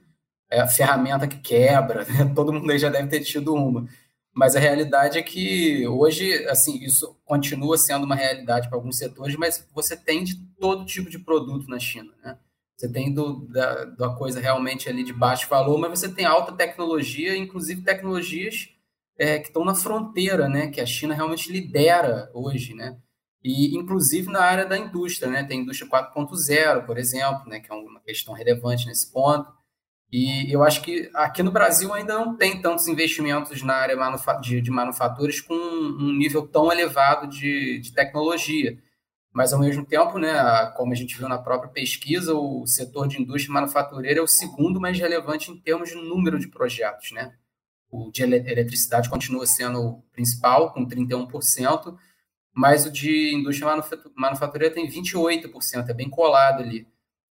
é 0.52 0.60
a 0.60 0.68
ferramenta 0.68 1.26
que 1.26 1.38
quebra, 1.38 2.04
né? 2.12 2.30
todo 2.34 2.52
mundo 2.52 2.70
aí 2.70 2.78
já 2.78 2.90
deve 2.90 3.08
ter 3.08 3.20
tido 3.20 3.54
uma. 3.54 3.86
Mas 4.34 4.56
a 4.56 4.60
realidade 4.60 5.18
é 5.18 5.22
que 5.22 5.86
hoje, 5.86 6.46
assim, 6.48 6.82
isso 6.82 7.18
continua 7.24 7.76
sendo 7.76 8.04
uma 8.04 8.14
realidade 8.14 8.68
para 8.68 8.78
alguns 8.78 8.96
setores, 8.96 9.36
mas 9.36 9.66
você 9.74 9.94
tem 9.96 10.24
de 10.24 10.36
todo 10.58 10.86
tipo 10.86 11.10
de 11.10 11.18
produto 11.18 11.68
na 11.68 11.78
China, 11.78 12.12
né? 12.24 12.38
Você 12.76 12.90
tem 12.90 13.12
do, 13.12 13.46
da, 13.46 13.84
da 13.84 14.08
coisa 14.10 14.40
realmente 14.40 14.88
ali 14.88 15.04
de 15.04 15.12
baixo 15.12 15.48
valor, 15.48 15.78
mas 15.78 16.00
você 16.00 16.08
tem 16.08 16.24
alta 16.24 16.52
tecnologia, 16.52 17.36
inclusive 17.36 17.82
tecnologias 17.82 18.70
é, 19.18 19.38
que 19.38 19.48
estão 19.48 19.64
na 19.64 19.74
fronteira, 19.74 20.48
né? 20.48 20.68
Que 20.68 20.80
a 20.80 20.86
China 20.86 21.14
realmente 21.14 21.52
lidera 21.52 22.30
hoje, 22.34 22.74
né? 22.74 22.98
E, 23.44 23.76
inclusive, 23.76 24.30
na 24.30 24.40
área 24.40 24.64
da 24.64 24.78
indústria, 24.78 25.30
né? 25.30 25.44
Tem 25.44 25.60
a 25.60 25.62
indústria 25.62 25.88
4.0, 25.90 26.86
por 26.86 26.96
exemplo, 26.98 27.48
né? 27.48 27.60
Que 27.60 27.70
é 27.70 27.74
uma 27.74 28.00
questão 28.00 28.34
relevante 28.34 28.86
nesse 28.86 29.12
ponto. 29.12 29.52
E 30.12 30.52
eu 30.52 30.62
acho 30.62 30.82
que 30.82 31.10
aqui 31.14 31.42
no 31.42 31.50
Brasil 31.50 31.92
ainda 31.94 32.14
não 32.14 32.36
tem 32.36 32.60
tantos 32.60 32.86
investimentos 32.86 33.62
na 33.62 33.74
área 33.74 33.96
de, 34.42 34.70
manufaturas 34.70 35.40
com 35.40 35.54
um 35.54 36.12
nível 36.12 36.46
tão 36.46 36.70
elevado 36.70 37.26
de, 37.26 37.78
de 37.78 37.92
tecnologia. 37.92 38.78
Mas, 39.32 39.54
ao 39.54 39.60
mesmo 39.60 39.86
tempo, 39.86 40.18
né, 40.18 40.34
como 40.76 40.92
a 40.92 40.94
gente 40.94 41.16
viu 41.16 41.26
na 41.26 41.38
própria 41.38 41.70
pesquisa, 41.70 42.34
o 42.34 42.66
setor 42.66 43.08
de 43.08 43.22
indústria 43.22 43.54
manufatureira 43.54 44.20
é 44.20 44.22
o 44.22 44.26
segundo 44.26 44.78
mais 44.78 44.98
relevante 44.98 45.50
em 45.50 45.58
termos 45.58 45.88
de 45.88 45.94
número 45.94 46.38
de 46.38 46.48
projetos. 46.48 47.12
Né? 47.12 47.32
O 47.90 48.10
de 48.10 48.22
eletricidade 48.22 49.08
continua 49.08 49.46
sendo 49.46 49.80
o 49.80 50.02
principal, 50.12 50.74
com 50.74 50.86
31%, 50.86 51.96
mas 52.54 52.84
o 52.84 52.92
de 52.92 53.34
indústria 53.34 53.82
manufatureira 54.14 54.74
tem 54.74 54.86
28%, 54.86 55.88
é 55.88 55.94
bem 55.94 56.10
colado 56.10 56.62
ali. 56.62 56.86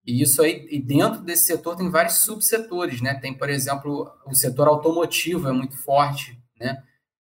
E 0.07 0.23
isso 0.23 0.43
aí, 0.43 0.67
e 0.71 0.81
dentro 0.81 1.23
desse 1.23 1.47
setor 1.47 1.77
tem 1.77 1.91
vários 1.91 2.25
subsetores, 2.25 3.01
né? 3.01 3.15
Tem, 3.15 3.33
por 3.33 3.49
exemplo, 3.49 4.11
o 4.27 4.35
setor 4.35 4.69
automotivo 4.69 5.49
é 5.49 5.53
muito 5.53 5.77
forte, 5.79 6.39
né? 6.61 6.83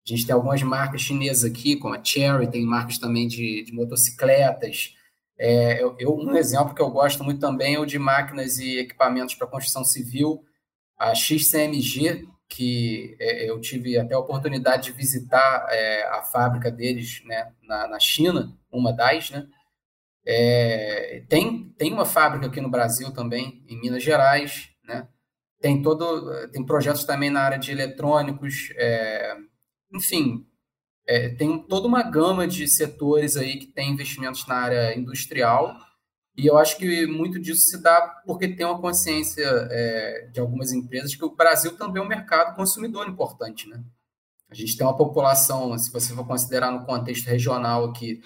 A 0.06 0.10
gente 0.10 0.24
tem 0.24 0.34
algumas 0.34 0.62
marcas 0.62 1.02
chinesas 1.02 1.44
aqui, 1.44 1.76
como 1.76 1.94
a 1.94 2.02
Cherry, 2.02 2.50
tem 2.50 2.64
marcas 2.64 2.98
também 2.98 3.26
de, 3.26 3.62
de 3.64 3.72
motocicletas. 3.72 4.94
É, 5.38 5.82
eu, 5.82 5.94
eu, 5.98 6.16
um 6.16 6.34
exemplo 6.36 6.74
que 6.74 6.80
eu 6.80 6.90
gosto 6.90 7.22
muito 7.22 7.40
também 7.40 7.74
é 7.74 7.78
o 7.78 7.84
de 7.84 7.98
máquinas 7.98 8.58
e 8.58 8.78
equipamentos 8.78 9.34
para 9.34 9.46
construção 9.46 9.84
civil, 9.84 10.42
a 10.98 11.14
XCMG, 11.14 12.26
que 12.48 13.16
é, 13.20 13.50
eu 13.50 13.60
tive 13.60 13.98
até 13.98 14.14
a 14.14 14.18
oportunidade 14.18 14.84
de 14.84 14.92
visitar 14.92 15.66
é, 15.70 16.04
a 16.08 16.22
fábrica 16.22 16.70
deles 16.70 17.22
né, 17.26 17.52
na, 17.62 17.86
na 17.86 18.00
China, 18.00 18.56
uma 18.72 18.92
das, 18.92 19.30
né? 19.30 19.46
É, 20.30 21.24
tem, 21.26 21.70
tem 21.78 21.90
uma 21.90 22.04
fábrica 22.04 22.48
aqui 22.48 22.60
no 22.60 22.70
Brasil 22.70 23.10
também, 23.12 23.64
em 23.66 23.80
Minas 23.80 24.02
Gerais, 24.02 24.68
né? 24.84 25.08
Tem 25.58 25.80
todo, 25.80 26.48
tem 26.50 26.64
projetos 26.66 27.04
também 27.04 27.30
na 27.30 27.40
área 27.40 27.58
de 27.58 27.72
eletrônicos, 27.72 28.70
é, 28.76 29.34
enfim, 29.92 30.46
é, 31.06 31.30
tem 31.30 31.58
toda 31.66 31.88
uma 31.88 32.02
gama 32.02 32.46
de 32.46 32.68
setores 32.68 33.38
aí 33.38 33.58
que 33.58 33.66
tem 33.68 33.90
investimentos 33.90 34.46
na 34.46 34.56
área 34.56 34.96
industrial 34.96 35.74
e 36.36 36.46
eu 36.46 36.58
acho 36.58 36.76
que 36.76 37.06
muito 37.06 37.40
disso 37.40 37.70
se 37.70 37.82
dá 37.82 38.00
porque 38.26 38.46
tem 38.48 38.66
uma 38.66 38.80
consciência 38.80 39.42
é, 39.70 40.28
de 40.30 40.38
algumas 40.38 40.72
empresas 40.72 41.16
que 41.16 41.24
o 41.24 41.34
Brasil 41.34 41.76
também 41.76 42.02
é 42.02 42.04
um 42.04 42.08
mercado 42.08 42.54
consumidor 42.54 43.08
importante, 43.08 43.66
né? 43.66 43.82
A 44.50 44.54
gente 44.54 44.76
tem 44.76 44.86
uma 44.86 44.96
população, 44.96 45.76
se 45.76 45.90
você 45.90 46.14
for 46.14 46.26
considerar 46.26 46.70
no 46.70 46.86
contexto 46.86 47.26
regional 47.26 47.86
aqui, 47.86 48.20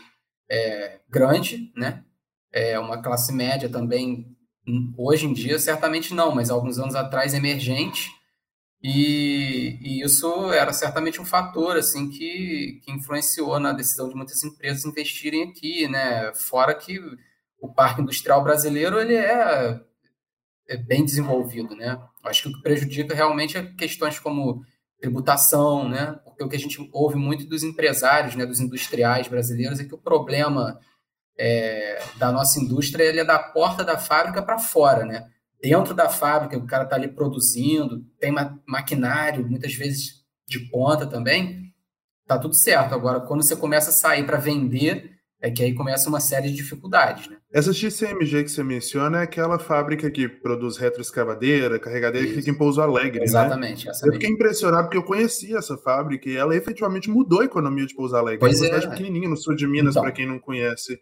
é, 0.52 1.00
grande, 1.08 1.72
né? 1.74 2.04
É 2.52 2.78
uma 2.78 3.00
classe 3.00 3.32
média 3.32 3.70
também, 3.70 4.36
hoje 4.98 5.24
em 5.24 5.32
dia, 5.32 5.58
certamente 5.58 6.12
não, 6.12 6.34
mas 6.34 6.50
alguns 6.50 6.78
anos 6.78 6.94
atrás, 6.94 7.32
emergente. 7.32 8.10
E, 8.82 9.78
e 9.80 10.02
isso 10.02 10.52
era 10.52 10.72
certamente 10.72 11.20
um 11.20 11.24
fator 11.24 11.76
assim 11.76 12.10
que, 12.10 12.80
que 12.84 12.92
influenciou 12.92 13.58
na 13.58 13.72
decisão 13.72 14.08
de 14.08 14.14
muitas 14.14 14.42
empresas 14.44 14.84
investirem 14.84 15.44
aqui, 15.44 15.88
né? 15.88 16.34
Fora 16.34 16.74
que 16.74 17.00
o 17.58 17.72
parque 17.72 18.02
industrial 18.02 18.42
brasileiro 18.42 19.00
ele 19.00 19.14
é, 19.14 19.80
é 20.68 20.76
bem 20.76 21.04
desenvolvido, 21.04 21.74
né? 21.74 21.98
Acho 22.24 22.42
que 22.42 22.48
o 22.50 22.52
que 22.52 22.62
prejudica 22.62 23.14
realmente 23.14 23.56
é 23.56 23.72
questões 23.72 24.18
como 24.18 24.62
tributação, 25.00 25.88
né? 25.88 26.20
O 26.42 26.48
que 26.48 26.56
a 26.56 26.58
gente 26.58 26.88
ouve 26.92 27.16
muito 27.16 27.46
dos 27.46 27.62
empresários, 27.62 28.34
né, 28.34 28.44
dos 28.44 28.60
industriais 28.60 29.28
brasileiros, 29.28 29.80
é 29.80 29.84
que 29.84 29.94
o 29.94 29.98
problema 29.98 30.78
é, 31.38 32.02
da 32.16 32.30
nossa 32.30 32.60
indústria 32.60 33.04
ele 33.04 33.20
é 33.20 33.24
da 33.24 33.38
porta 33.38 33.84
da 33.84 33.98
fábrica 33.98 34.42
para 34.42 34.58
fora, 34.58 35.04
né? 35.04 35.26
Dentro 35.60 35.94
da 35.94 36.08
fábrica, 36.08 36.58
o 36.58 36.66
cara 36.66 36.84
está 36.84 36.96
ali 36.96 37.08
produzindo, 37.08 38.04
tem 38.18 38.32
ma 38.32 38.58
maquinário, 38.66 39.48
muitas 39.48 39.74
vezes 39.74 40.22
de 40.48 40.58
ponta 40.70 41.06
também, 41.06 41.72
tá 42.26 42.38
tudo 42.38 42.54
certo. 42.54 42.94
Agora, 42.94 43.20
quando 43.20 43.42
você 43.42 43.54
começa 43.54 43.90
a 43.90 43.92
sair 43.92 44.24
para 44.26 44.38
vender, 44.38 45.11
é 45.42 45.50
que 45.50 45.60
aí 45.60 45.74
começa 45.74 46.08
uma 46.08 46.20
série 46.20 46.48
de 46.48 46.54
dificuldades, 46.54 47.28
né? 47.28 47.36
Essa 47.52 47.72
XCMG 47.72 48.44
que 48.44 48.50
você 48.50 48.62
menciona 48.62 49.18
é 49.18 49.22
aquela 49.24 49.58
fábrica 49.58 50.08
que 50.08 50.28
produz 50.28 50.76
retroescavadeira, 50.76 51.80
carregadeira 51.80 52.24
Isso. 52.24 52.36
que 52.36 52.40
fica 52.40 52.54
em 52.54 52.56
Pouso 52.56 52.80
Alegre, 52.80 53.18
né? 53.18 53.24
Exatamente. 53.24 53.86
Né? 53.86 53.92
Eu 54.04 54.12
fiquei 54.12 54.30
impressionado 54.30 54.84
porque 54.84 54.96
eu 54.96 55.02
conhecia 55.02 55.58
essa 55.58 55.76
fábrica 55.76 56.30
e 56.30 56.36
ela 56.36 56.54
efetivamente 56.54 57.10
mudou 57.10 57.40
a 57.40 57.44
economia 57.44 57.84
de 57.84 57.94
Pouso 57.94 58.14
Alegre. 58.14 58.38
Pois 58.38 58.62
é 58.62 58.66
uma 58.66 58.66
cidade 58.66 58.86
é. 58.86 58.90
pequenininha 58.90 59.28
no 59.28 59.36
sul 59.36 59.56
de 59.56 59.66
Minas, 59.66 59.94
então. 59.94 60.04
para 60.04 60.12
quem 60.12 60.26
não 60.26 60.38
conhece. 60.38 61.00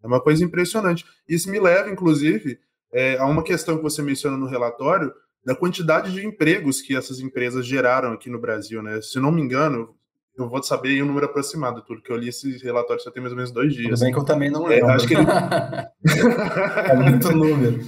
É 0.00 0.06
uma 0.06 0.20
coisa 0.20 0.44
impressionante. 0.44 1.04
Isso 1.28 1.50
me 1.50 1.58
leva, 1.58 1.90
inclusive, 1.90 2.60
é, 2.92 3.18
a 3.18 3.26
uma 3.26 3.42
questão 3.42 3.76
que 3.76 3.82
você 3.82 4.00
menciona 4.00 4.36
no 4.36 4.46
relatório, 4.46 5.12
da 5.44 5.56
quantidade 5.56 6.12
de 6.12 6.24
empregos 6.24 6.80
que 6.80 6.94
essas 6.94 7.18
empresas 7.18 7.66
geraram 7.66 8.12
aqui 8.12 8.30
no 8.30 8.40
Brasil, 8.40 8.80
né? 8.80 9.00
Se 9.02 9.18
não 9.18 9.32
me 9.32 9.42
engano, 9.42 9.92
eu 10.36 10.48
vou 10.48 10.62
saber 10.62 11.02
o 11.02 11.06
número 11.06 11.26
aproximado, 11.26 11.84
tudo 11.84 12.02
que 12.02 12.10
eu 12.10 12.16
li 12.16 12.28
esse 12.28 12.56
relatório 12.58 13.02
só 13.02 13.10
tem 13.10 13.20
mais 13.20 13.32
ou 13.32 13.36
menos 13.36 13.52
dois 13.52 13.74
dias. 13.74 13.98
Tudo 13.98 14.00
bem 14.00 14.12
que 14.12 14.18
eu 14.18 14.24
também 14.24 14.50
não 14.50 14.64
lembro. 14.66 14.90
É, 14.90 14.94
acho 14.94 15.06
que 15.06 15.14
é 15.16 16.94
muito 16.96 17.32
número. 17.32 17.80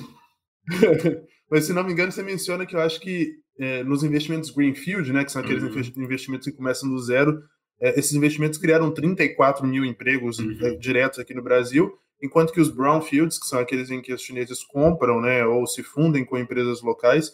Mas 1.51 1.65
se 1.65 1.73
não 1.73 1.85
me 1.85 1.93
engano, 1.93 2.13
você 2.13 2.23
menciona 2.23 2.67
que 2.67 2.77
eu 2.77 2.81
acho 2.81 3.01
que 3.01 3.33
é, 3.59 3.83
nos 3.85 4.03
investimentos 4.03 4.51
Greenfield, 4.51 5.13
né, 5.13 5.25
que 5.25 5.33
são 5.33 5.41
aqueles 5.43 5.63
uhum. 5.63 6.03
investimentos 6.03 6.47
que 6.47 6.57
começam 6.57 6.89
do 6.89 6.99
zero, 6.99 7.41
é, 7.81 7.99
esses 7.99 8.13
investimentos 8.13 8.59
criaram 8.59 8.93
34 8.93 9.67
mil 9.67 9.85
empregos 9.85 10.39
uhum. 10.39 10.57
é, 10.63 10.77
diretos 10.77 11.19
aqui 11.19 11.35
no 11.35 11.43
Brasil, 11.43 11.93
enquanto 12.23 12.53
que 12.53 12.61
os 12.61 12.71
Brownfields, 12.71 13.39
que 13.39 13.47
são 13.47 13.59
aqueles 13.59 13.91
em 13.91 14.01
que 14.01 14.13
os 14.13 14.23
chineses 14.23 14.63
compram 14.65 15.21
né, 15.21 15.45
ou 15.47 15.67
se 15.67 15.83
fundem 15.83 16.25
com 16.25 16.39
empresas 16.39 16.83
locais, 16.83 17.33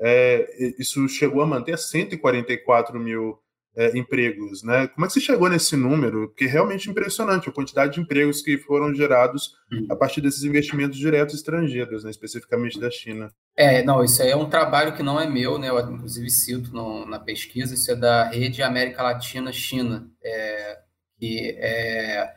é, 0.00 0.46
isso 0.78 1.08
chegou 1.08 1.42
a 1.42 1.46
manter 1.46 1.78
144 1.78 2.98
mil 2.98 3.38
é, 3.74 3.96
empregos, 3.96 4.62
né? 4.62 4.86
Como 4.88 5.04
é 5.04 5.08
que 5.08 5.14
você 5.14 5.20
chegou 5.20 5.48
nesse 5.48 5.76
número? 5.76 6.28
Porque 6.28 6.44
é 6.44 6.48
realmente 6.48 6.90
impressionante 6.90 7.48
a 7.48 7.52
quantidade 7.52 7.94
de 7.94 8.00
empregos 8.00 8.42
que 8.42 8.58
foram 8.58 8.94
gerados 8.94 9.54
uhum. 9.70 9.86
a 9.90 9.96
partir 9.96 10.20
desses 10.20 10.42
investimentos 10.42 10.98
diretos 10.98 11.34
estrangeiros, 11.34 12.04
né? 12.04 12.10
especificamente 12.10 12.78
da 12.78 12.90
China. 12.90 13.32
É, 13.56 13.82
não, 13.82 14.04
isso 14.04 14.22
aí 14.22 14.30
é 14.30 14.36
um 14.36 14.48
trabalho 14.48 14.94
que 14.94 15.02
não 15.02 15.20
é 15.20 15.28
meu, 15.28 15.58
né? 15.58 15.68
Eu 15.68 15.80
inclusive 15.80 16.28
cito 16.30 16.72
no, 16.72 17.06
na 17.06 17.18
pesquisa, 17.18 17.74
isso 17.74 17.90
é 17.90 17.96
da 17.96 18.28
Rede 18.28 18.62
América 18.62 19.02
Latina 19.02 19.52
China, 19.52 20.06
é, 20.22 20.78
que 21.18 21.56
é, 21.58 22.32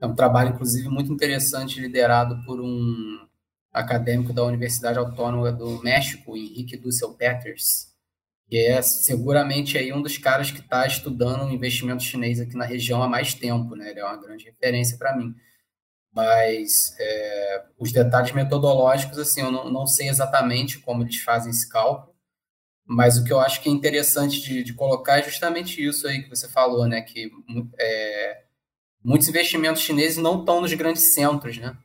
é 0.00 0.06
um 0.06 0.14
trabalho, 0.14 0.50
inclusive, 0.50 0.88
muito 0.88 1.12
interessante, 1.12 1.80
liderado 1.80 2.42
por 2.44 2.60
um 2.60 3.18
acadêmico 3.72 4.32
da 4.32 4.44
Universidade 4.44 4.98
Autônoma 4.98 5.52
do 5.52 5.80
México, 5.82 6.36
Henrique 6.36 6.76
Dussel 6.76 7.14
Peters, 7.14 7.89
que 8.50 8.58
é 8.58 8.82
seguramente 8.82 9.78
aí 9.78 9.92
um 9.92 10.02
dos 10.02 10.18
caras 10.18 10.50
que 10.50 10.58
está 10.58 10.84
estudando 10.84 11.44
o 11.44 11.52
investimento 11.52 12.02
chinês 12.02 12.40
aqui 12.40 12.56
na 12.56 12.64
região 12.64 13.00
há 13.00 13.08
mais 13.08 13.32
tempo, 13.32 13.76
né? 13.76 13.90
Ele 13.90 14.00
é 14.00 14.04
uma 14.04 14.20
grande 14.20 14.44
referência 14.44 14.98
para 14.98 15.16
mim. 15.16 15.32
Mas 16.12 16.96
é, 16.98 17.64
os 17.78 17.92
detalhes 17.92 18.32
metodológicos, 18.32 19.18
assim, 19.18 19.40
eu 19.42 19.52
não, 19.52 19.70
não, 19.70 19.86
sei 19.86 20.08
exatamente 20.08 20.80
como 20.80 21.04
eles 21.04 21.18
fazem 21.18 21.52
esse 21.52 21.68
cálculo, 21.68 22.12
mas 22.84 23.16
o 23.16 23.24
que 23.24 23.32
eu 23.32 23.38
acho 23.38 23.62
que 23.62 23.68
é 23.68 23.72
interessante 23.72 24.40
de, 24.40 24.64
de 24.64 24.74
colocar 24.74 25.20
é 25.20 25.22
justamente 25.22 25.80
isso 25.86 26.08
aí 26.08 26.20
que 26.24 26.28
você 26.28 26.48
falou, 26.48 26.88
né? 26.88 27.02
Que 27.02 27.30
é, 27.78 28.42
muitos 29.04 29.28
investimentos 29.28 29.82
chineses 29.82 30.18
não 30.18 30.40
estão 30.40 30.60
nos 30.60 30.74
grandes 30.74 31.14
centros, 31.14 31.56
né? 31.56 31.76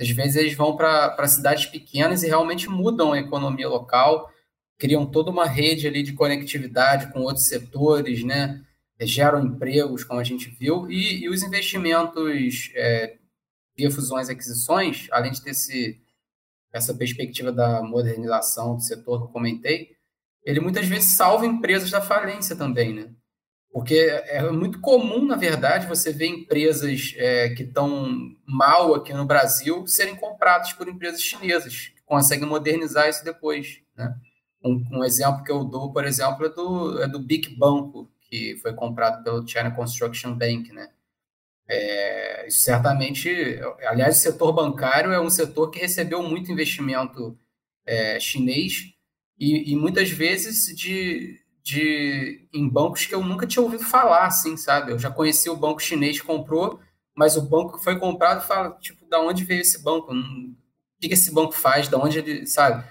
Às 0.00 0.08
vezes 0.08 0.36
eles 0.36 0.54
vão 0.54 0.74
para 0.74 1.28
cidades 1.28 1.66
pequenas 1.66 2.22
e 2.22 2.26
realmente 2.26 2.70
mudam 2.70 3.12
a 3.12 3.18
economia 3.18 3.68
local, 3.68 4.29
criam 4.80 5.04
toda 5.04 5.30
uma 5.30 5.46
rede 5.46 5.86
ali 5.86 6.02
de 6.02 6.14
conectividade 6.14 7.12
com 7.12 7.20
outros 7.20 7.46
setores, 7.46 8.24
né? 8.24 8.64
geram 9.02 9.44
empregos, 9.44 10.04
como 10.04 10.20
a 10.20 10.24
gente 10.24 10.50
viu, 10.58 10.90
e, 10.90 11.24
e 11.24 11.28
os 11.28 11.42
investimentos 11.42 12.70
é, 12.74 13.16
via 13.76 13.90
fusões 13.90 14.28
e 14.28 14.32
aquisições, 14.32 15.06
além 15.10 15.32
de 15.32 15.42
ter 15.42 15.50
esse, 15.50 16.00
essa 16.72 16.94
perspectiva 16.94 17.52
da 17.52 17.82
modernização 17.82 18.76
do 18.76 18.82
setor 18.82 19.18
que 19.18 19.24
eu 19.24 19.32
comentei, 19.32 19.90
ele 20.44 20.60
muitas 20.60 20.86
vezes 20.86 21.16
salva 21.16 21.46
empresas 21.46 21.90
da 21.90 22.00
falência 22.00 22.56
também, 22.56 22.94
né? 22.94 23.10
Porque 23.72 23.94
é 23.94 24.42
muito 24.50 24.80
comum, 24.80 25.24
na 25.24 25.36
verdade, 25.36 25.86
você 25.86 26.12
ver 26.12 26.26
empresas 26.26 27.14
é, 27.16 27.50
que 27.50 27.62
estão 27.62 28.34
mal 28.44 28.94
aqui 28.94 29.12
no 29.12 29.24
Brasil 29.24 29.86
serem 29.86 30.16
compradas 30.16 30.72
por 30.72 30.88
empresas 30.88 31.22
chinesas, 31.22 31.88
que 31.88 32.02
conseguem 32.04 32.48
modernizar 32.48 33.08
isso 33.08 33.24
depois, 33.24 33.80
né? 33.96 34.14
Um, 34.62 34.84
um, 34.92 35.04
exemplo 35.04 35.42
que 35.42 35.50
eu 35.50 35.64
dou, 35.64 35.92
por 35.92 36.04
exemplo, 36.04 36.44
é 36.46 36.48
do, 36.50 37.02
é 37.02 37.08
do 37.08 37.18
Big 37.18 37.56
Banco, 37.56 38.10
que 38.20 38.56
foi 38.58 38.74
comprado 38.74 39.24
pelo 39.24 39.46
China 39.46 39.70
Construction 39.70 40.34
Bank, 40.34 40.72
né? 40.72 40.90
É, 41.68 42.46
certamente, 42.50 43.30
aliás, 43.86 44.18
o 44.18 44.20
setor 44.20 44.52
bancário 44.52 45.12
é 45.12 45.20
um 45.20 45.30
setor 45.30 45.70
que 45.70 45.78
recebeu 45.78 46.22
muito 46.22 46.50
investimento 46.50 47.38
é, 47.86 48.18
chinês 48.18 48.92
e, 49.38 49.72
e, 49.72 49.76
muitas 49.76 50.10
vezes 50.10 50.76
de, 50.76 51.40
de 51.62 52.48
em 52.52 52.68
bancos 52.68 53.06
que 53.06 53.14
eu 53.14 53.22
nunca 53.24 53.46
tinha 53.46 53.62
ouvido 53.62 53.84
falar, 53.84 54.26
assim, 54.26 54.56
sabe? 54.56 54.92
Eu 54.92 54.98
já 54.98 55.10
conheci 55.10 55.48
o 55.48 55.56
banco 55.56 55.80
chinês 55.80 56.20
que 56.20 56.26
comprou, 56.26 56.80
mas 57.14 57.36
o 57.36 57.42
banco 57.42 57.78
que 57.78 57.84
foi 57.84 57.98
comprado 57.98 58.46
fala, 58.46 58.76
tipo, 58.80 59.06
da 59.08 59.20
onde 59.20 59.44
veio 59.44 59.60
esse 59.60 59.82
banco? 59.82 60.12
O 60.12 60.54
que 61.00 61.14
esse 61.14 61.32
banco 61.32 61.52
faz? 61.52 61.88
Da 61.88 61.98
onde 61.98 62.18
ele, 62.18 62.46
sabe? 62.46 62.84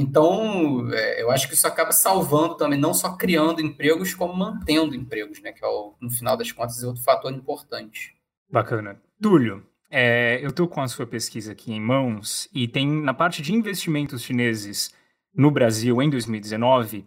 Então, 0.00 0.88
é, 0.92 1.22
eu 1.22 1.30
acho 1.30 1.46
que 1.46 1.54
isso 1.54 1.66
acaba 1.66 1.92
salvando 1.92 2.56
também, 2.56 2.78
não 2.78 2.94
só 2.94 3.16
criando 3.16 3.60
empregos, 3.60 4.14
como 4.14 4.34
mantendo 4.34 4.94
empregos, 4.94 5.40
né? 5.42 5.52
Que 5.52 5.64
é, 5.64 5.68
o, 5.68 5.94
no 6.00 6.10
final 6.10 6.36
das 6.36 6.50
contas, 6.50 6.82
é 6.82 6.86
outro 6.86 7.02
fator 7.02 7.32
importante. 7.32 8.14
Bacana. 8.50 9.00
Túlio, 9.20 9.64
é, 9.90 10.38
eu 10.42 10.48
estou 10.48 10.66
com 10.66 10.80
a 10.80 10.88
sua 10.88 11.06
pesquisa 11.06 11.52
aqui 11.52 11.72
em 11.72 11.80
mãos 11.80 12.48
e 12.54 12.66
tem 12.66 12.86
na 12.86 13.12
parte 13.12 13.42
de 13.42 13.52
investimentos 13.52 14.22
chineses 14.22 14.94
no 15.34 15.50
Brasil 15.50 16.00
em 16.00 16.08
2019, 16.08 17.04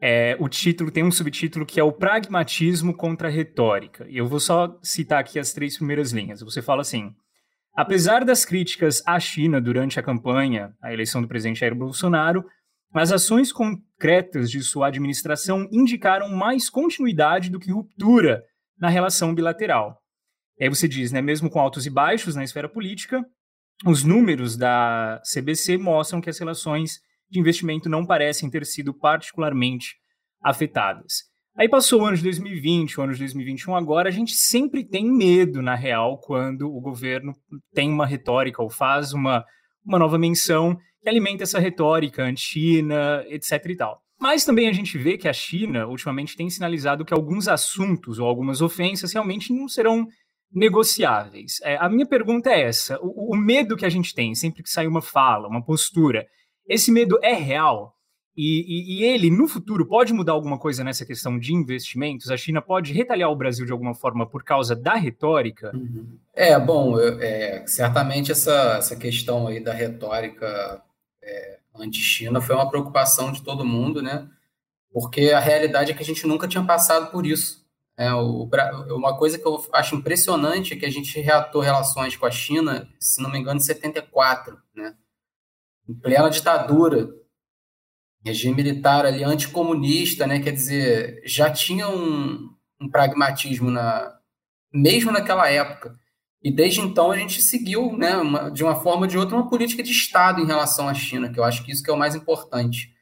é, 0.00 0.36
o 0.38 0.48
título 0.48 0.90
tem 0.90 1.04
um 1.04 1.10
subtítulo 1.10 1.64
que 1.64 1.80
é 1.80 1.84
o 1.84 1.92
pragmatismo 1.92 2.92
contra 2.94 3.28
a 3.28 3.30
retórica. 3.30 4.06
E 4.08 4.18
eu 4.18 4.26
vou 4.26 4.40
só 4.40 4.78
citar 4.82 5.20
aqui 5.20 5.38
as 5.38 5.52
três 5.52 5.76
primeiras 5.76 6.12
linhas. 6.12 6.40
Você 6.42 6.60
fala 6.60 6.82
assim: 6.82 7.14
Apesar 7.74 8.24
das 8.24 8.44
críticas 8.44 9.02
à 9.04 9.18
China 9.18 9.60
durante 9.60 9.98
a 9.98 10.02
campanha, 10.02 10.72
a 10.80 10.92
eleição 10.92 11.20
do 11.20 11.26
presidente 11.26 11.60
Jair 11.60 11.74
Bolsonaro, 11.74 12.44
as 12.94 13.10
ações 13.10 13.50
concretas 13.50 14.48
de 14.48 14.62
sua 14.62 14.86
administração 14.86 15.68
indicaram 15.72 16.28
mais 16.28 16.70
continuidade 16.70 17.50
do 17.50 17.58
que 17.58 17.72
ruptura 17.72 18.44
na 18.78 18.88
relação 18.88 19.34
bilateral. 19.34 20.00
Aí 20.60 20.68
você 20.68 20.86
diz, 20.86 21.10
né, 21.10 21.20
mesmo 21.20 21.50
com 21.50 21.58
altos 21.58 21.84
e 21.84 21.90
baixos 21.90 22.36
na 22.36 22.44
esfera 22.44 22.68
política, 22.68 23.24
os 23.84 24.04
números 24.04 24.56
da 24.56 25.20
CBC 25.24 25.76
mostram 25.76 26.20
que 26.20 26.30
as 26.30 26.38
relações 26.38 27.00
de 27.28 27.40
investimento 27.40 27.88
não 27.88 28.06
parecem 28.06 28.48
ter 28.48 28.64
sido 28.64 28.94
particularmente 28.94 29.96
afetadas. 30.40 31.33
Aí 31.56 31.68
passou 31.68 32.02
o 32.02 32.04
ano 32.04 32.16
de 32.16 32.22
2020, 32.24 32.98
o 32.98 33.02
ano 33.04 33.12
de 33.12 33.20
2021, 33.20 33.76
agora 33.76 34.08
a 34.08 34.12
gente 34.12 34.34
sempre 34.34 34.84
tem 34.84 35.08
medo, 35.08 35.62
na 35.62 35.76
real, 35.76 36.18
quando 36.18 36.66
o 36.66 36.80
governo 36.80 37.32
tem 37.72 37.88
uma 37.88 38.04
retórica 38.04 38.60
ou 38.60 38.68
faz 38.68 39.12
uma, 39.12 39.44
uma 39.86 39.98
nova 39.98 40.18
menção 40.18 40.76
que 41.00 41.08
alimenta 41.08 41.44
essa 41.44 41.60
retórica 41.60 42.24
anti-China, 42.24 43.24
etc 43.28 43.64
e 43.66 43.76
tal. 43.76 44.00
Mas 44.20 44.44
também 44.44 44.68
a 44.68 44.72
gente 44.72 44.98
vê 44.98 45.16
que 45.16 45.28
a 45.28 45.32
China, 45.32 45.86
ultimamente, 45.86 46.36
tem 46.36 46.50
sinalizado 46.50 47.04
que 47.04 47.14
alguns 47.14 47.46
assuntos 47.46 48.18
ou 48.18 48.26
algumas 48.26 48.60
ofensas 48.60 49.12
realmente 49.12 49.52
não 49.52 49.68
serão 49.68 50.08
negociáveis. 50.52 51.60
É, 51.62 51.76
a 51.76 51.88
minha 51.88 52.06
pergunta 52.06 52.50
é 52.50 52.62
essa: 52.62 52.98
o, 53.00 53.34
o 53.34 53.36
medo 53.36 53.76
que 53.76 53.86
a 53.86 53.88
gente 53.90 54.12
tem 54.12 54.34
sempre 54.34 54.62
que 54.62 54.70
sai 54.70 54.86
uma 54.86 55.02
fala, 55.02 55.46
uma 55.46 55.64
postura, 55.64 56.26
esse 56.66 56.90
medo 56.90 57.18
é 57.22 57.34
real? 57.34 57.93
E, 58.36 58.64
e, 58.66 58.98
e, 58.98 59.04
ele, 59.04 59.30
no 59.30 59.46
futuro, 59.46 59.86
pode 59.86 60.12
mudar 60.12 60.32
alguma 60.32 60.58
coisa 60.58 60.82
nessa 60.82 61.06
questão 61.06 61.38
de 61.38 61.54
investimentos? 61.54 62.30
A 62.30 62.36
China 62.36 62.60
pode 62.60 62.92
retalhar 62.92 63.30
o 63.30 63.36
Brasil 63.36 63.64
de 63.64 63.70
alguma 63.70 63.94
forma 63.94 64.28
por 64.28 64.42
causa 64.42 64.74
da 64.74 64.94
retórica? 64.94 65.72
É, 66.34 66.58
bom, 66.58 66.98
é, 66.98 67.64
certamente 67.66 68.32
essa, 68.32 68.76
essa 68.78 68.96
questão 68.96 69.46
aí 69.46 69.60
da 69.60 69.72
retórica 69.72 70.82
é, 71.22 71.58
anti-China 71.76 72.40
foi 72.40 72.56
uma 72.56 72.68
preocupação 72.68 73.30
de 73.30 73.40
todo 73.40 73.64
mundo, 73.64 74.02
né? 74.02 74.28
Porque 74.92 75.30
a 75.30 75.38
realidade 75.38 75.92
é 75.92 75.94
que 75.94 76.02
a 76.02 76.06
gente 76.06 76.26
nunca 76.26 76.48
tinha 76.48 76.64
passado 76.64 77.12
por 77.12 77.24
isso. 77.24 77.64
É, 77.96 78.12
o, 78.12 78.50
uma 78.90 79.16
coisa 79.16 79.38
que 79.38 79.46
eu 79.46 79.64
acho 79.72 79.94
impressionante 79.94 80.74
é 80.74 80.76
que 80.76 80.86
a 80.86 80.90
gente 80.90 81.20
reatou 81.20 81.62
relações 81.62 82.16
com 82.16 82.26
a 82.26 82.32
China, 82.32 82.88
se 82.98 83.22
não 83.22 83.30
me 83.30 83.38
engano, 83.38 83.58
em 83.58 83.62
74, 83.62 84.58
né? 84.74 84.96
Em 85.88 85.94
plena 85.94 86.28
ditadura 86.28 87.14
regime 88.24 88.56
militar 88.56 89.04
ali 89.04 89.22
anticomunista, 89.22 90.26
né? 90.26 90.40
Quer 90.40 90.52
dizer, 90.52 91.22
já 91.24 91.50
tinha 91.50 91.88
um, 91.88 92.48
um 92.80 92.88
pragmatismo 92.88 93.70
na 93.70 94.14
mesmo 94.72 95.12
naquela 95.12 95.48
época. 95.48 95.94
E 96.42 96.50
desde 96.50 96.80
então 96.80 97.10
a 97.10 97.16
gente 97.16 97.40
seguiu, 97.40 97.96
né, 97.96 98.16
uma, 98.16 98.50
de 98.50 98.62
uma 98.62 98.74
forma 98.74 99.02
ou 99.02 99.06
de 99.06 99.16
outra, 99.16 99.36
uma 99.36 99.48
política 99.48 99.82
de 99.82 99.92
Estado 99.92 100.40
em 100.40 100.46
relação 100.46 100.88
à 100.88 100.92
China, 100.92 101.32
que 101.32 101.38
eu 101.38 101.44
acho 101.44 101.64
que 101.64 101.72
isso 101.72 101.82
que 101.82 101.90
é 101.90 101.92
o 101.92 101.98
mais 101.98 102.14
importante. 102.14 102.92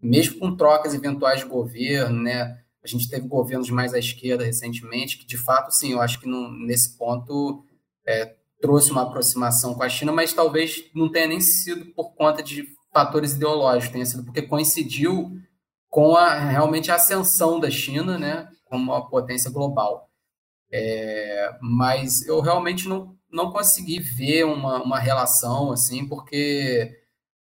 Mesmo 0.00 0.38
com 0.38 0.56
trocas 0.56 0.94
eventuais 0.94 1.40
de 1.40 1.46
governo, 1.46 2.22
né, 2.22 2.58
a 2.84 2.86
gente 2.86 3.08
teve 3.08 3.26
governos 3.26 3.70
mais 3.70 3.94
à 3.94 3.98
esquerda 3.98 4.44
recentemente, 4.44 5.18
que 5.18 5.26
de 5.26 5.36
fato, 5.36 5.72
sim, 5.72 5.92
eu 5.92 6.00
acho 6.00 6.20
que 6.20 6.28
nesse 6.28 6.96
ponto 6.96 7.64
é, 8.06 8.36
trouxe 8.60 8.92
uma 8.92 9.02
aproximação 9.02 9.74
com 9.74 9.82
a 9.82 9.88
China, 9.88 10.12
mas 10.12 10.32
talvez 10.32 10.84
não 10.94 11.10
tenha 11.10 11.26
nem 11.26 11.40
sido 11.40 11.86
por 11.94 12.14
conta 12.14 12.42
de 12.42 12.68
fatores 12.92 13.32
ideológicos, 13.32 13.92
tenha 13.92 14.06
sido 14.06 14.24
porque 14.24 14.42
coincidiu 14.42 15.32
com 15.88 16.16
a 16.16 16.38
realmente 16.38 16.90
a 16.90 16.94
ascensão 16.94 17.58
da 17.60 17.70
China, 17.70 18.18
né, 18.18 18.48
como 18.64 18.92
uma 18.92 19.08
potência 19.08 19.50
global. 19.50 20.08
É, 20.70 21.50
mas 21.60 22.26
eu 22.26 22.40
realmente 22.40 22.88
não, 22.88 23.14
não 23.30 23.50
consegui 23.50 24.00
ver 24.00 24.44
uma, 24.44 24.82
uma 24.82 24.98
relação 24.98 25.70
assim, 25.70 26.08
porque 26.08 26.98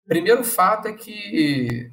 primeiro 0.07 0.43
fato 0.43 0.87
é 0.87 0.93
que 0.93 1.91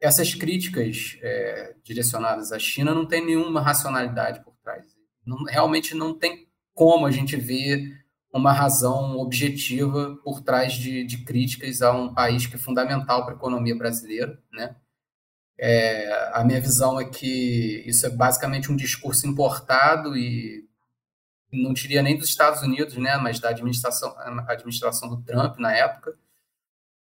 essas 0.00 0.34
críticas 0.34 1.18
é, 1.20 1.74
direcionadas 1.84 2.50
à 2.52 2.58
China 2.58 2.94
não 2.94 3.06
tem 3.06 3.24
nenhuma 3.24 3.60
racionalidade 3.60 4.42
por 4.42 4.54
trás. 4.62 4.86
Não, 5.26 5.44
realmente 5.44 5.94
não 5.94 6.18
tem 6.18 6.48
como 6.72 7.04
a 7.04 7.10
gente 7.10 7.36
ver 7.36 7.99
uma 8.32 8.52
razão 8.52 9.18
objetiva 9.18 10.16
por 10.24 10.40
trás 10.40 10.74
de, 10.74 11.04
de 11.04 11.24
críticas 11.24 11.82
a 11.82 11.92
um 11.92 12.14
país 12.14 12.46
que 12.46 12.56
é 12.56 12.58
fundamental 12.58 13.24
para 13.24 13.34
a 13.34 13.36
economia 13.36 13.76
brasileira, 13.76 14.40
né? 14.52 14.76
É, 15.62 16.30
a 16.32 16.42
minha 16.42 16.60
visão 16.60 16.98
é 16.98 17.04
que 17.04 17.82
isso 17.86 18.06
é 18.06 18.10
basicamente 18.10 18.72
um 18.72 18.76
discurso 18.76 19.26
importado 19.26 20.16
e 20.16 20.66
não 21.52 21.74
diria 21.74 22.02
nem 22.02 22.16
dos 22.16 22.28
Estados 22.28 22.62
Unidos, 22.62 22.96
né, 22.96 23.18
mas 23.18 23.38
da 23.40 23.50
administração, 23.50 24.14
administração 24.46 25.08
do 25.08 25.22
Trump 25.22 25.58
na 25.58 25.72
época, 25.74 26.16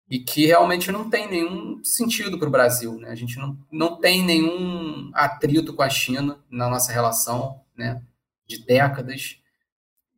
e 0.09 0.19
que 0.19 0.45
realmente 0.45 0.91
não 0.91 1.09
tem 1.09 1.29
nenhum 1.29 1.83
sentido 1.83 2.39
para 2.39 2.47
o 2.47 2.51
Brasil. 2.51 2.97
Né? 2.97 3.09
A 3.09 3.15
gente 3.15 3.37
não, 3.37 3.57
não 3.71 3.99
tem 3.99 4.23
nenhum 4.25 5.11
atrito 5.13 5.73
com 5.73 5.83
a 5.83 5.89
China 5.89 6.39
na 6.49 6.69
nossa 6.69 6.91
relação 6.91 7.61
né, 7.75 8.01
de 8.47 8.65
décadas. 8.65 9.39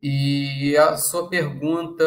E 0.02 0.74
a 0.78 0.96
sua 0.96 1.28
pergunta 1.28 2.04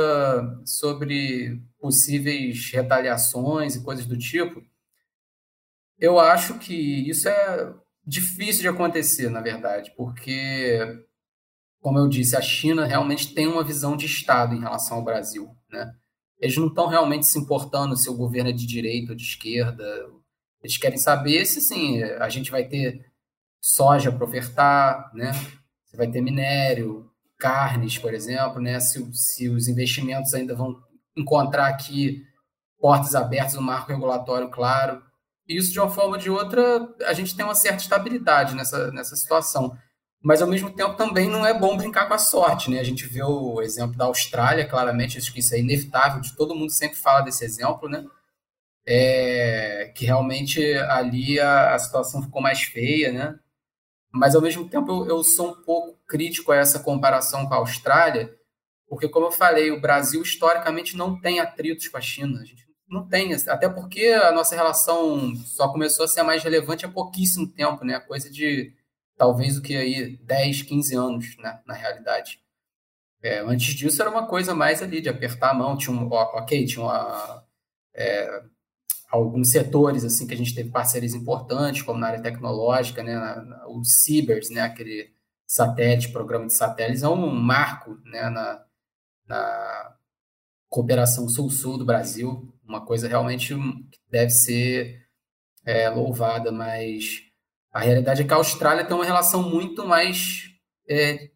sobre 0.66 1.62
possíveis 1.80 2.72
retaliações 2.72 3.76
e 3.76 3.84
coisas 3.84 4.06
do 4.06 4.18
tipo, 4.18 4.64
eu 6.00 6.20
acho 6.20 6.58
que 6.58 6.74
isso 7.08 7.30
é 7.30 7.74
difícil 8.06 8.62
de 8.62 8.68
acontecer, 8.68 9.30
na 9.30 9.42
verdade, 9.42 9.94
porque, 9.96 10.80
como 11.80 12.00
eu 12.00 12.08
disse, 12.08 12.36
a 12.36 12.42
China 12.42 12.86
realmente 12.86 13.34
tem 13.34 13.48
uma 13.48 13.64
visão 13.64 13.96
de 13.96 14.06
Estado 14.06 14.56
em 14.56 14.60
relação 14.60 14.98
ao 14.98 15.04
Brasil, 15.04 15.56
né? 15.70 15.94
Eles 16.40 16.58
não 16.58 16.68
estão 16.68 16.88
realmente 16.88 17.26
se 17.26 17.40
importando 17.40 17.96
se 17.96 18.10
o 18.10 18.18
governo 18.18 18.50
é 18.50 18.54
de 18.54 18.66
direita 18.66 19.12
ou 19.12 19.16
de 19.16 19.24
esquerda. 19.24 19.86
Eles 20.62 20.78
querem 20.78 20.98
saber 20.98 21.46
se, 21.46 21.62
sim, 21.62 22.04
a 22.04 22.28
gente 22.28 22.52
vai 22.52 22.68
ter 22.68 23.06
soja 23.62 24.12
para 24.12 24.26
ofertar, 24.26 25.10
né? 25.14 25.32
Se 25.86 25.96
vai 25.96 26.10
ter 26.12 26.22
minério, 26.22 27.10
carnes, 27.44 27.98
por 27.98 28.14
exemplo, 28.14 28.62
né? 28.62 28.80
Se, 28.80 29.06
se 29.14 29.50
os 29.50 29.68
investimentos 29.68 30.34
ainda 30.34 30.56
vão 30.56 30.82
encontrar 31.18 31.68
aqui 31.68 32.24
portas 32.80 33.16
abertas 33.16 33.56
no 33.56 33.62
marco 33.62 33.92
regulatório 33.92 34.50
claro 34.50 35.02
isso, 35.48 35.72
de 35.72 35.80
uma 35.80 35.90
forma 35.90 36.16
ou 36.16 36.18
de 36.18 36.30
outra, 36.30 36.88
a 37.06 37.14
gente 37.14 37.36
tem 37.36 37.44
uma 37.44 37.56
certa 37.56 37.82
estabilidade 37.82 38.56
nessa, 38.56 38.92
nessa 38.92 39.16
situação. 39.16 39.78
Mas, 40.22 40.42
ao 40.42 40.48
mesmo 40.48 40.72
tempo, 40.74 40.96
também 40.96 41.30
não 41.30 41.46
é 41.46 41.54
bom 41.54 41.76
brincar 41.76 42.08
com 42.08 42.14
a 42.14 42.18
sorte. 42.18 42.72
Né? 42.72 42.80
A 42.80 42.84
gente 42.84 43.06
vê 43.06 43.22
o 43.22 43.62
exemplo 43.62 43.98
da 43.98 44.06
Austrália, 44.06 44.68
claramente, 44.68 45.18
acho 45.18 45.34
que 45.34 45.42
isso 45.42 45.54
é 45.54 45.60
inevitável, 45.60 46.22
de 46.22 46.34
todo 46.36 46.56
mundo 46.56 46.72
sempre 46.72 46.98
fala 46.98 47.22
desse 47.22 47.44
exemplo, 47.44 47.90
né? 47.90 48.06
É, 48.86 49.92
que 49.96 50.06
realmente 50.06 50.62
ali 50.90 51.40
a, 51.40 51.74
a, 51.74 51.80
situação 51.80 52.22
ficou 52.22 52.42
mais 52.42 52.64
feia, 52.64 53.12
né? 53.12 53.40
Mas, 54.14 54.36
ao 54.36 54.42
mesmo 54.42 54.70
tempo, 54.70 54.90
eu, 54.92 55.18
eu 55.18 55.24
sou 55.24 55.52
um 55.52 55.62
pouco 55.64 55.98
crítico 56.14 56.52
a 56.52 56.58
essa 56.58 56.78
comparação 56.78 57.48
com 57.48 57.56
a 57.56 57.58
Austrália, 57.58 58.32
porque, 58.88 59.10
como 59.10 59.26
eu 59.26 59.32
falei, 59.32 59.72
o 59.72 59.82
Brasil 59.82 60.22
historicamente 60.22 60.96
não 60.96 61.20
tem 61.20 61.40
atritos 61.40 61.88
com 61.88 61.98
a 61.98 62.02
China. 62.02 62.40
A 62.40 62.46
gente 62.46 62.68
não 62.88 63.08
tem, 63.08 63.34
até 63.34 63.68
porque 63.68 64.06
a 64.10 64.32
nossa 64.32 64.56
relação 64.56 65.36
só 65.38 65.68
começou 65.70 66.06
a 66.06 66.08
ser 66.08 66.22
mais 66.22 66.44
relevante 66.44 66.86
há 66.86 66.90
pouquíssimo 66.90 67.48
tempo, 67.48 67.84
né? 67.84 68.00
Coisa 68.00 68.30
de 68.30 68.72
talvez 69.18 69.58
o 69.58 69.64
que 69.64 69.76
aí 69.76 70.16
10, 70.18 70.62
15 70.62 70.96
anos, 70.96 71.38
né, 71.38 71.60
na 71.66 71.74
realidade. 71.74 72.40
É, 73.24 73.40
antes 73.40 73.74
disso 73.74 74.00
era 74.00 74.12
uma 74.12 74.28
coisa 74.28 74.54
mais 74.54 74.84
ali 74.84 75.02
de 75.02 75.10
apertar 75.10 75.50
a 75.50 75.54
mão, 75.56 75.76
tinha 75.76 75.96
um, 75.96 76.08
ok, 76.12 76.66
tinha 76.68 76.84
uma, 76.84 77.44
é, 77.96 78.44
alguns 79.10 79.50
setores 79.50 80.04
assim 80.04 80.28
que 80.28 80.34
a 80.36 80.38
gente 80.38 80.54
teve 80.54 80.70
parcerias 80.70 81.16
importantes, 81.16 81.82
como 81.82 82.00
na 82.00 82.08
área 82.08 82.22
tecnológica, 82.22 83.02
né, 83.02 83.18
o 83.68 83.84
Cibers, 83.84 84.52
né, 84.52 84.62
aquele 84.62 85.13
satélite, 85.48 86.12
programa 86.12 86.48
de 86.48 86.54
satélites, 86.54 87.04
é 87.04 87.10
um 87.10 87.30
marco 87.30 87.98
né, 88.06 88.30
na, 88.30 88.64
na 89.28 89.96
cooperação 90.70 91.28
sul-sul 91.30 91.78
do 91.78 91.86
Brasil, 91.86 92.54
uma 92.64 92.86
coisa 92.86 93.08
realmente 93.08 93.54
que 93.56 94.00
deve 94.10 94.32
ser 94.32 95.04
é, 95.66 95.90
louvada, 95.90 96.52
mas 96.52 97.22
a 97.72 97.80
realidade 97.80 98.22
é 98.22 98.26
que 98.26 98.34
a 98.34 98.38
Austrália 98.38 98.86
tem 98.86 98.96
uma 98.96 99.06
relação 99.06 99.50
muito 99.50 99.86
mais 99.86 100.50
é, 100.90 101.30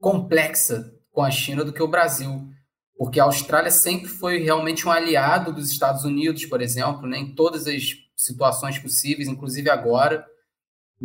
complexa 0.00 0.92
com 1.10 1.22
a 1.22 1.30
China 1.30 1.64
do 1.64 1.72
que 1.72 1.82
o 1.82 1.88
Brasil, 1.88 2.48
porque 2.96 3.20
a 3.20 3.24
Austrália 3.24 3.70
sempre 3.70 4.08
foi 4.08 4.38
realmente 4.38 4.86
um 4.86 4.90
aliado 4.90 5.52
dos 5.52 5.70
Estados 5.70 6.04
Unidos, 6.04 6.44
por 6.46 6.60
exemplo, 6.60 7.06
né, 7.06 7.18
em 7.18 7.34
todas 7.34 7.66
as 7.66 7.82
situações 8.16 8.78
possíveis, 8.78 9.28
inclusive 9.28 9.68
agora. 9.70 10.24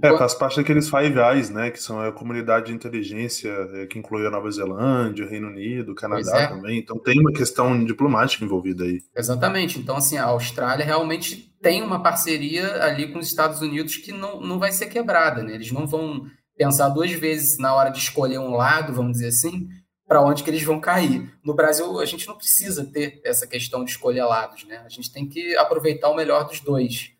É, 0.03 0.17
faz 0.17 0.33
parte 0.33 0.57
daqueles 0.57 0.89
Five 0.89 1.17
Eyes, 1.17 1.49
né? 1.49 1.71
Que 1.71 1.81
são 1.81 1.99
a 1.99 2.11
comunidade 2.11 2.67
de 2.67 2.73
inteligência 2.73 3.49
é, 3.73 3.85
que 3.87 3.97
inclui 3.97 4.25
a 4.27 4.29
Nova 4.29 4.49
Zelândia, 4.51 5.25
o 5.25 5.29
Reino 5.29 5.47
Unido, 5.47 5.91
o 5.91 5.95
Canadá 5.95 6.39
é. 6.39 6.47
também. 6.47 6.79
Então 6.79 6.99
tem 6.99 7.19
uma 7.19 7.31
questão 7.31 7.83
diplomática 7.83 8.43
envolvida 8.43 8.83
aí. 8.83 9.01
Exatamente. 9.15 9.79
Então, 9.79 9.97
assim, 9.97 10.17
a 10.17 10.25
Austrália 10.25 10.85
realmente 10.85 11.51
tem 11.61 11.81
uma 11.81 12.01
parceria 12.01 12.83
ali 12.83 13.11
com 13.11 13.19
os 13.19 13.27
Estados 13.27 13.61
Unidos 13.61 13.97
que 13.97 14.11
não, 14.11 14.39
não 14.39 14.59
vai 14.59 14.71
ser 14.71 14.87
quebrada, 14.87 15.41
né? 15.41 15.55
Eles 15.55 15.71
não 15.71 15.87
vão 15.87 16.27
pensar 16.55 16.89
duas 16.89 17.11
vezes 17.11 17.57
na 17.57 17.73
hora 17.73 17.89
de 17.89 17.99
escolher 17.99 18.39
um 18.39 18.55
lado, 18.55 18.93
vamos 18.93 19.13
dizer 19.13 19.27
assim, 19.27 19.67
para 20.07 20.21
onde 20.21 20.43
que 20.43 20.49
eles 20.49 20.63
vão 20.63 20.79
cair. 20.79 21.31
No 21.43 21.53
Brasil, 21.53 21.99
a 21.99 22.05
gente 22.05 22.27
não 22.27 22.35
precisa 22.35 22.85
ter 22.85 23.21
essa 23.23 23.45
questão 23.45 23.83
de 23.83 23.91
escolher 23.91 24.23
lados, 24.23 24.65
né? 24.65 24.81
A 24.85 24.89
gente 24.89 25.11
tem 25.11 25.27
que 25.27 25.55
aproveitar 25.57 26.09
o 26.09 26.15
melhor 26.15 26.47
dos 26.47 26.59
dois. 26.59 27.11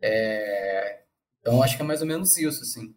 É, 0.00 1.01
então, 1.42 1.60
acho 1.60 1.76
que 1.76 1.82
é 1.82 1.84
mais 1.84 2.00
ou 2.00 2.06
menos 2.06 2.36
isso, 2.38 2.62
assim. 2.62 2.94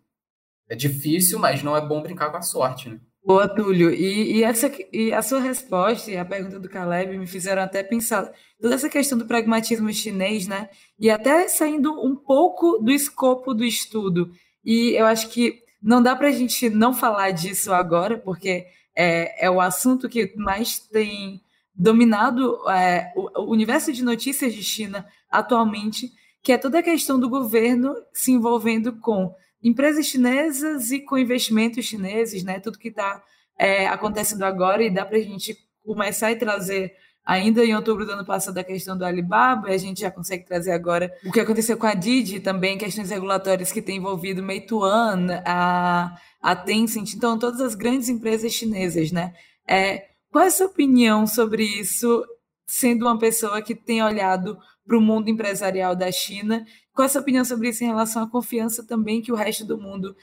É 0.70 0.76
difícil, 0.76 1.40
mas 1.40 1.64
não 1.64 1.76
é 1.76 1.86
bom 1.86 2.02
brincar 2.02 2.30
com 2.30 2.38
a 2.38 2.42
sorte, 2.42 2.90
né? 2.90 3.00
Boa, 3.24 3.48
Túlio. 3.48 3.92
E, 3.92 4.38
e, 4.38 4.44
essa, 4.44 4.72
e 4.94 5.12
a 5.12 5.22
sua 5.24 5.40
resposta 5.40 6.12
e 6.12 6.18
a 6.18 6.24
pergunta 6.24 6.60
do 6.60 6.70
Caleb 6.70 7.18
me 7.18 7.26
fizeram 7.26 7.64
até 7.64 7.82
pensar 7.82 8.32
toda 8.62 8.76
essa 8.76 8.88
questão 8.88 9.18
do 9.18 9.26
pragmatismo 9.26 9.92
chinês, 9.92 10.48
né? 10.48 10.70
E 11.00 11.10
até 11.10 11.48
saindo 11.48 11.92
um 12.06 12.16
pouco 12.16 12.78
do 12.78 12.92
escopo 12.92 13.56
do 13.56 13.64
estudo. 13.64 14.32
E 14.64 14.92
eu 14.96 15.08
acho 15.08 15.30
que 15.30 15.60
não 15.82 16.04
dá 16.04 16.16
para 16.16 16.28
a 16.28 16.32
gente 16.32 16.70
não 16.70 16.94
falar 16.94 17.32
disso 17.32 17.74
agora, 17.74 18.20
porque 18.20 18.68
é, 18.96 19.48
é 19.48 19.50
o 19.50 19.60
assunto 19.60 20.08
que 20.08 20.32
mais 20.38 20.78
tem 20.80 21.42
dominado 21.74 22.58
é, 22.70 23.12
o, 23.16 23.42
o 23.42 23.52
universo 23.52 23.92
de 23.92 24.04
notícias 24.04 24.54
de 24.54 24.64
China 24.64 25.06
atualmente 25.32 26.12
que 26.46 26.52
é 26.52 26.60
toda 26.60 26.78
a 26.78 26.84
questão 26.84 27.20
do 27.20 27.28
governo 27.28 27.96
se 28.14 28.32
envolvendo 28.32 28.94
com 29.00 29.34
empresas 29.64 30.06
chinesas 30.06 30.92
e 30.92 31.00
com 31.00 31.18
investimentos 31.18 31.84
chineses, 31.84 32.44
né? 32.44 32.60
Tudo 32.60 32.78
que 32.78 32.90
está 32.90 33.20
é, 33.58 33.88
acontecendo 33.88 34.44
agora 34.44 34.84
e 34.84 34.92
dá 34.92 35.04
para 35.04 35.18
a 35.18 35.22
gente 35.22 35.58
começar 35.84 36.30
a 36.30 36.36
trazer 36.36 36.94
ainda 37.26 37.66
em 37.66 37.76
outubro 37.76 38.06
do 38.06 38.12
ano 38.12 38.24
passado 38.24 38.60
a 38.60 38.64
questão 38.64 38.96
do 38.96 39.04
Alibaba, 39.04 39.70
a 39.70 39.78
gente 39.78 40.02
já 40.02 40.12
consegue 40.12 40.46
trazer 40.46 40.72
agora 40.72 41.12
o 41.26 41.32
que 41.32 41.40
aconteceu 41.40 41.78
com 41.78 41.88
a 41.88 41.96
Didi 41.96 42.40
também, 42.40 42.78
questões 42.78 43.10
regulatórias 43.10 43.72
que 43.72 43.82
tem 43.82 43.98
envolvido 43.98 44.44
Meituan, 44.44 45.42
a, 45.44 46.16
a 46.40 46.56
Tencent, 46.56 47.16
então 47.16 47.40
todas 47.40 47.60
as 47.60 47.74
grandes 47.74 48.08
empresas 48.08 48.54
chinesas, 48.54 49.12
né? 49.12 49.34
É, 49.68 50.10
qual 50.32 50.44
é 50.44 50.48
a 50.48 50.52
sua 50.52 50.68
opinião 50.68 51.26
sobre 51.26 51.64
isso, 51.64 52.24
sendo 52.68 53.08
uma 53.08 53.18
pessoa 53.18 53.64
que 53.64 53.74
tem 53.74 54.04
olhado 54.04 54.60
para 54.86 54.98
o 54.98 55.02
mundo 55.02 55.30
empresarial 55.30 55.95
da 55.95 56.12
China. 56.12 56.65
Qual 56.93 57.06
a 57.06 57.10
sua 57.10 57.21
opinião 57.21 57.43
sobre 57.43 57.69
isso 57.69 57.84
em 57.84 57.88
relação 57.88 58.24
à 58.24 58.30
confiança 58.30 58.86
também 58.86 59.21
que 59.21 59.32
o 59.32 59.36
resto 59.36 59.65
do 59.65 59.78
mundo 59.78 60.15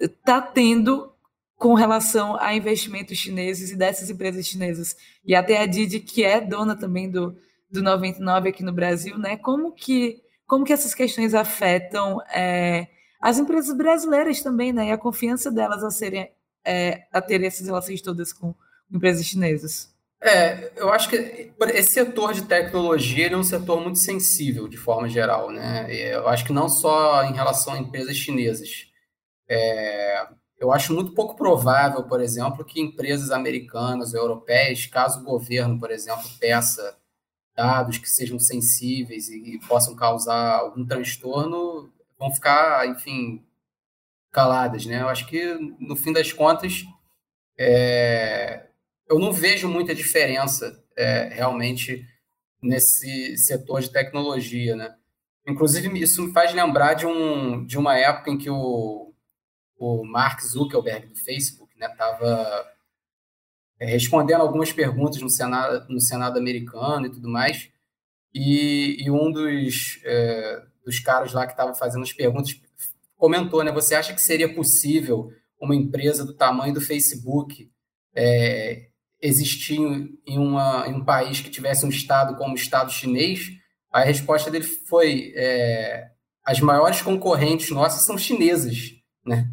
está 0.00 0.40
tendo 0.40 1.12
com 1.56 1.74
relação 1.74 2.36
a 2.40 2.54
investimentos 2.54 3.18
chineses 3.18 3.70
e 3.70 3.76
dessas 3.76 4.08
empresas 4.10 4.46
chinesas? 4.46 4.96
E 5.24 5.34
até 5.34 5.60
a 5.60 5.66
Didi, 5.66 6.00
que 6.00 6.24
é 6.24 6.40
dona 6.40 6.74
também 6.74 7.10
do, 7.10 7.36
do 7.70 7.82
99 7.82 8.48
aqui 8.48 8.62
no 8.62 8.72
Brasil, 8.72 9.18
né? 9.18 9.36
Como 9.36 9.72
que, 9.72 10.22
como 10.46 10.64
que 10.64 10.72
essas 10.72 10.94
questões 10.94 11.34
afetam 11.34 12.20
é, 12.32 12.88
as 13.20 13.38
empresas 13.38 13.76
brasileiras 13.76 14.42
também, 14.42 14.72
né? 14.72 14.88
E 14.88 14.92
a 14.92 14.98
confiança 14.98 15.50
delas 15.50 15.84
a, 15.84 15.90
serem, 15.90 16.30
é, 16.64 17.06
a 17.12 17.20
ter 17.20 17.42
essas 17.42 17.66
relações 17.66 18.00
todas 18.00 18.32
com 18.32 18.54
empresas 18.90 19.26
chinesas? 19.26 19.97
É, 20.20 20.72
eu 20.76 20.92
acho 20.92 21.08
que 21.08 21.52
esse 21.74 21.92
setor 21.92 22.34
de 22.34 22.42
tecnologia 22.42 23.28
é 23.28 23.36
um 23.36 23.44
setor 23.44 23.80
muito 23.80 23.98
sensível, 23.98 24.66
de 24.66 24.76
forma 24.76 25.08
geral, 25.08 25.50
né? 25.50 25.86
Eu 25.94 26.28
acho 26.28 26.44
que 26.44 26.52
não 26.52 26.68
só 26.68 27.22
em 27.24 27.32
relação 27.32 27.74
a 27.74 27.78
empresas 27.78 28.16
chinesas. 28.16 28.88
É, 29.48 30.28
eu 30.58 30.72
acho 30.72 30.92
muito 30.94 31.14
pouco 31.14 31.36
provável, 31.36 32.04
por 32.04 32.20
exemplo, 32.20 32.64
que 32.64 32.80
empresas 32.80 33.30
americanas 33.30 34.14
ou 34.14 34.20
europeias, 34.20 34.86
caso 34.86 35.20
o 35.20 35.24
governo, 35.24 35.78
por 35.78 35.90
exemplo, 35.90 36.28
peça 36.40 36.96
dados 37.56 37.98
que 37.98 38.08
sejam 38.10 38.38
sensíveis 38.38 39.28
e, 39.28 39.56
e 39.56 39.60
possam 39.68 39.96
causar 39.96 40.58
algum 40.60 40.86
transtorno, 40.86 41.92
vão 42.18 42.32
ficar, 42.32 42.86
enfim, 42.88 43.44
caladas, 44.32 44.86
né? 44.86 45.02
Eu 45.02 45.08
acho 45.08 45.26
que, 45.26 45.54
no 45.80 45.96
fim 45.96 46.12
das 46.12 46.32
contas, 46.32 46.84
é, 47.58 48.67
eu 49.08 49.18
não 49.18 49.32
vejo 49.32 49.68
muita 49.68 49.94
diferença 49.94 50.82
é, 50.96 51.28
realmente 51.28 52.06
nesse 52.62 53.36
setor 53.38 53.80
de 53.80 53.90
tecnologia, 53.90 54.76
né? 54.76 54.94
Inclusive, 55.46 55.88
isso 55.98 56.22
me 56.22 56.32
faz 56.32 56.52
lembrar 56.52 56.94
de, 56.94 57.06
um, 57.06 57.64
de 57.64 57.78
uma 57.78 57.96
época 57.96 58.30
em 58.30 58.36
que 58.36 58.50
o, 58.50 59.14
o 59.78 60.04
Mark 60.04 60.40
Zuckerberg, 60.42 61.06
do 61.06 61.16
Facebook, 61.16 61.72
né, 61.78 61.86
estava 61.86 62.66
é, 63.80 63.86
respondendo 63.86 64.42
algumas 64.42 64.72
perguntas 64.72 65.22
no 65.22 65.30
Senado, 65.30 65.86
no 65.88 66.00
Senado 66.00 66.38
americano 66.38 67.06
e 67.06 67.10
tudo 67.10 67.28
mais. 67.28 67.70
E, 68.34 69.02
e 69.02 69.10
um 69.10 69.32
dos, 69.32 70.00
é, 70.04 70.62
dos 70.84 70.98
caras 70.98 71.32
lá 71.32 71.46
que 71.46 71.52
estava 71.52 71.74
fazendo 71.74 72.02
as 72.02 72.12
perguntas 72.12 72.60
comentou, 73.16 73.64
né? 73.64 73.72
Você 73.72 73.94
acha 73.94 74.12
que 74.12 74.20
seria 74.20 74.52
possível 74.52 75.32
uma 75.58 75.74
empresa 75.74 76.24
do 76.26 76.34
tamanho 76.34 76.74
do 76.74 76.80
Facebook 76.80 77.70
é, 78.14 78.88
existir 79.20 79.78
em, 80.26 80.38
uma, 80.38 80.86
em 80.86 80.94
um 80.94 81.04
país 81.04 81.40
que 81.40 81.50
tivesse 81.50 81.84
um 81.84 81.90
Estado 81.90 82.36
como 82.36 82.52
o 82.52 82.56
Estado 82.56 82.92
chinês? 82.92 83.50
A 83.92 84.00
resposta 84.00 84.50
dele 84.50 84.64
foi: 84.64 85.32
é, 85.34 86.08
as 86.44 86.60
maiores 86.60 87.02
concorrentes 87.02 87.70
nossas 87.70 88.02
são 88.02 88.16
chinesas, 88.16 88.94
né? 89.24 89.48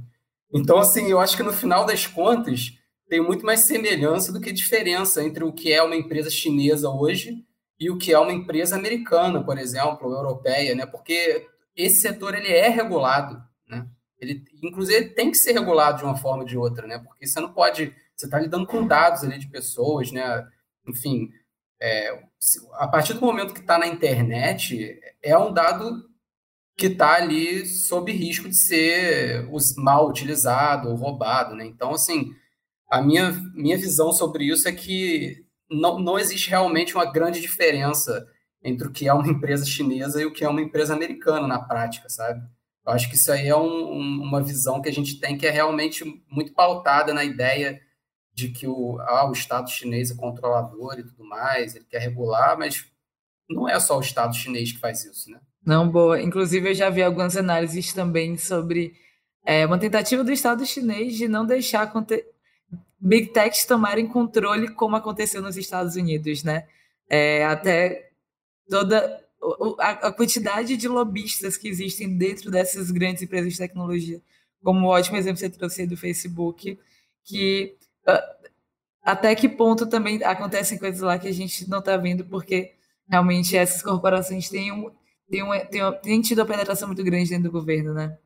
Então, 0.53 0.77
assim, 0.77 1.09
eu 1.09 1.19
acho 1.19 1.35
que 1.35 1.43
no 1.43 1.51
final 1.51 1.85
das 1.85 2.07
contas 2.07 2.73
tem 3.07 3.21
muito 3.21 3.45
mais 3.45 3.61
semelhança 3.61 4.31
do 4.31 4.41
que 4.41 4.51
diferença 4.51 5.23
entre 5.23 5.43
o 5.43 5.51
que 5.51 5.71
é 5.71 5.81
uma 5.83 5.95
empresa 5.95 6.29
chinesa 6.29 6.89
hoje 6.89 7.43
e 7.79 7.89
o 7.89 7.97
que 7.97 8.13
é 8.13 8.19
uma 8.19 8.33
empresa 8.33 8.75
americana, 8.75 9.43
por 9.43 9.57
exemplo, 9.57 10.07
ou 10.07 10.13
europeia, 10.13 10.73
né? 10.75 10.85
Porque 10.85 11.45
esse 11.75 11.99
setor 11.99 12.33
ele 12.33 12.51
é 12.51 12.69
regulado, 12.69 13.41
né? 13.67 13.85
Ele, 14.17 14.43
inclusive, 14.63 14.97
ele 14.97 15.09
tem 15.09 15.29
que 15.29 15.37
ser 15.37 15.51
regulado 15.51 15.99
de 15.99 16.03
uma 16.05 16.15
forma 16.15 16.43
ou 16.43 16.47
de 16.47 16.57
outra, 16.57 16.87
né? 16.87 16.99
Porque 16.99 17.27
você 17.27 17.39
não 17.39 17.51
pode, 17.51 17.93
você 18.15 18.25
está 18.25 18.39
lidando 18.39 18.65
com 18.65 18.87
dados 18.87 19.23
ali 19.23 19.37
de 19.37 19.47
pessoas, 19.47 20.11
né? 20.11 20.47
Enfim, 20.87 21.29
é, 21.81 22.23
a 22.73 22.87
partir 22.87 23.13
do 23.13 23.21
momento 23.21 23.53
que 23.53 23.59
está 23.59 23.77
na 23.77 23.87
internet, 23.87 24.99
é 25.21 25.37
um 25.37 25.51
dado 25.51 26.09
que 26.77 26.87
está 26.87 27.15
ali 27.15 27.65
sob 27.65 28.11
risco 28.11 28.49
de 28.49 28.55
ser 28.55 29.47
mal 29.77 30.09
utilizado 30.09 30.89
ou 30.89 30.95
roubado, 30.95 31.55
né? 31.55 31.65
Então, 31.65 31.91
assim, 31.93 32.33
a 32.89 33.01
minha, 33.01 33.31
minha 33.53 33.77
visão 33.77 34.11
sobre 34.11 34.45
isso 34.45 34.67
é 34.67 34.71
que 34.71 35.45
não, 35.69 35.99
não 35.99 36.19
existe 36.19 36.49
realmente 36.49 36.95
uma 36.95 37.11
grande 37.11 37.41
diferença 37.41 38.27
entre 38.63 38.87
o 38.87 38.91
que 38.91 39.07
é 39.07 39.13
uma 39.13 39.27
empresa 39.27 39.65
chinesa 39.65 40.21
e 40.21 40.25
o 40.25 40.33
que 40.33 40.43
é 40.43 40.49
uma 40.49 40.61
empresa 40.61 40.93
americana 40.93 41.47
na 41.47 41.59
prática, 41.59 42.09
sabe? 42.09 42.41
Eu 42.85 42.93
acho 42.93 43.09
que 43.09 43.15
isso 43.15 43.31
aí 43.31 43.47
é 43.47 43.55
um, 43.55 43.93
um, 43.93 44.21
uma 44.21 44.43
visão 44.43 44.81
que 44.81 44.89
a 44.89 44.93
gente 44.93 45.19
tem 45.19 45.37
que 45.37 45.47
é 45.47 45.51
realmente 45.51 46.03
muito 46.29 46.53
pautada 46.53 47.13
na 47.13 47.23
ideia 47.23 47.79
de 48.35 48.49
que 48.49 48.67
o, 48.67 48.99
ah, 48.99 49.29
o 49.29 49.31
Estado 49.31 49.69
chinês 49.69 50.11
é 50.11 50.15
controlador 50.15 50.99
e 50.99 51.03
tudo 51.03 51.23
mais, 51.23 51.73
ele 51.73 51.85
quer 51.85 51.99
regular, 51.99 52.57
mas 52.57 52.85
não 53.49 53.67
é 53.67 53.79
só 53.79 53.97
o 53.97 54.01
Estado 54.01 54.35
chinês 54.35 54.73
que 54.73 54.79
faz 54.79 55.05
isso, 55.05 55.31
né? 55.31 55.39
Não, 55.65 55.89
boa. 55.89 56.21
Inclusive, 56.21 56.69
eu 56.69 56.73
já 56.73 56.89
vi 56.89 57.01
algumas 57.01 57.37
análises 57.37 57.93
também 57.93 58.37
sobre 58.37 58.93
é, 59.45 59.65
uma 59.65 59.79
tentativa 59.79 60.23
do 60.23 60.31
Estado 60.31 60.65
chinês 60.65 61.15
de 61.15 61.27
não 61.27 61.45
deixar 61.45 61.91
Big 62.99 63.27
Techs 63.27 63.65
tomarem 63.65 64.05
controle 64.05 64.69
como 64.69 64.97
aconteceu 64.97 65.41
nos 65.41 65.55
Estados 65.55 65.95
Unidos, 65.95 66.43
né? 66.43 66.67
É, 67.09 67.45
até 67.45 68.09
toda 68.69 69.23
a, 69.79 70.11
quantidade 70.11 70.75
de 70.75 70.87
lobistas 70.87 71.55
que 71.55 71.67
existem 71.67 72.17
dentro 72.17 72.51
dessas 72.51 72.91
grandes 72.91 73.23
empresas 73.23 73.53
de 73.53 73.59
tecnologia, 73.59 74.21
como 74.61 74.87
o 74.87 74.89
ótimo 74.89 75.17
exemplo 75.17 75.35
que 75.35 75.41
você 75.41 75.49
trouxe 75.49 75.81
aí 75.81 75.87
do 75.87 75.95
Facebook, 75.95 76.77
que 77.23 77.77
até 79.03 79.35
que 79.35 79.47
ponto 79.47 79.87
também 79.87 80.23
acontecem 80.23 80.77
coisas 80.77 81.01
lá 81.01 81.19
que 81.19 81.27
a 81.27 81.33
gente 81.33 81.69
não 81.69 81.79
está 81.79 81.95
vendo, 81.97 82.25
porque 82.25 82.73
realmente 83.07 83.55
essas 83.55 83.81
corporações 83.81 84.49
têm, 84.49 84.71
um, 84.71 84.91
têm, 85.29 85.43
um, 85.43 85.51
têm, 85.67 85.81
têm 86.01 86.21
tido 86.21 86.39
uma 86.39 86.45
penetração 86.45 86.87
muito 86.87 87.03
grande 87.03 87.29
dentro 87.29 87.45
do 87.45 87.51
governo, 87.51 87.93
né? 87.93 88.17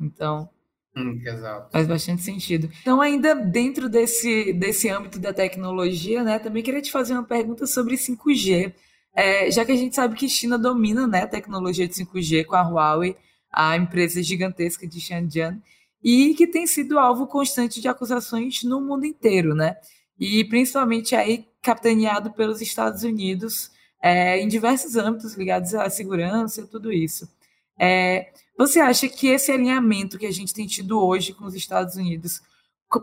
Então, 0.00 0.50
Hum. 0.96 1.20
Faz 1.70 1.86
bastante 1.86 2.22
sentido. 2.22 2.70
Então, 2.80 3.02
ainda 3.02 3.34
dentro 3.34 3.86
desse, 3.86 4.54
desse 4.54 4.88
âmbito 4.88 5.18
da 5.18 5.30
tecnologia, 5.30 6.24
né, 6.24 6.38
também 6.38 6.62
queria 6.62 6.80
te 6.80 6.90
fazer 6.90 7.12
uma 7.12 7.22
pergunta 7.22 7.66
sobre 7.66 7.98
5G. 7.98 8.72
É, 9.14 9.50
já 9.50 9.64
que 9.64 9.72
a 9.72 9.76
gente 9.76 9.94
sabe 9.94 10.16
que 10.16 10.26
China 10.26 10.58
domina 10.58 11.06
né, 11.06 11.22
a 11.22 11.26
tecnologia 11.26 11.86
de 11.86 11.94
5G 11.94 12.46
com 12.46 12.56
a 12.56 12.62
Huawei, 12.62 13.14
a 13.52 13.76
empresa 13.76 14.22
gigantesca 14.22 14.86
de 14.86 14.98
Shenzhen, 14.98 15.62
e 16.08 16.34
que 16.34 16.46
tem 16.46 16.68
sido 16.68 17.00
alvo 17.00 17.26
constante 17.26 17.80
de 17.80 17.88
acusações 17.88 18.62
no 18.62 18.80
mundo 18.80 19.04
inteiro, 19.04 19.56
né? 19.56 19.76
E 20.16 20.44
principalmente 20.44 21.16
aí 21.16 21.48
capitaneado 21.60 22.30
pelos 22.30 22.60
Estados 22.60 23.02
Unidos 23.02 23.72
é, 24.00 24.38
em 24.38 24.46
diversos 24.46 24.94
âmbitos 24.94 25.34
ligados 25.34 25.74
à 25.74 25.90
segurança 25.90 26.60
e 26.60 26.66
tudo 26.68 26.92
isso. 26.92 27.28
É, 27.76 28.30
você 28.56 28.78
acha 28.78 29.08
que 29.08 29.26
esse 29.26 29.50
alinhamento 29.50 30.16
que 30.16 30.26
a 30.26 30.30
gente 30.30 30.54
tem 30.54 30.64
tido 30.64 31.04
hoje 31.04 31.32
com 31.32 31.44
os 31.44 31.56
Estados 31.56 31.96
Unidos 31.96 32.40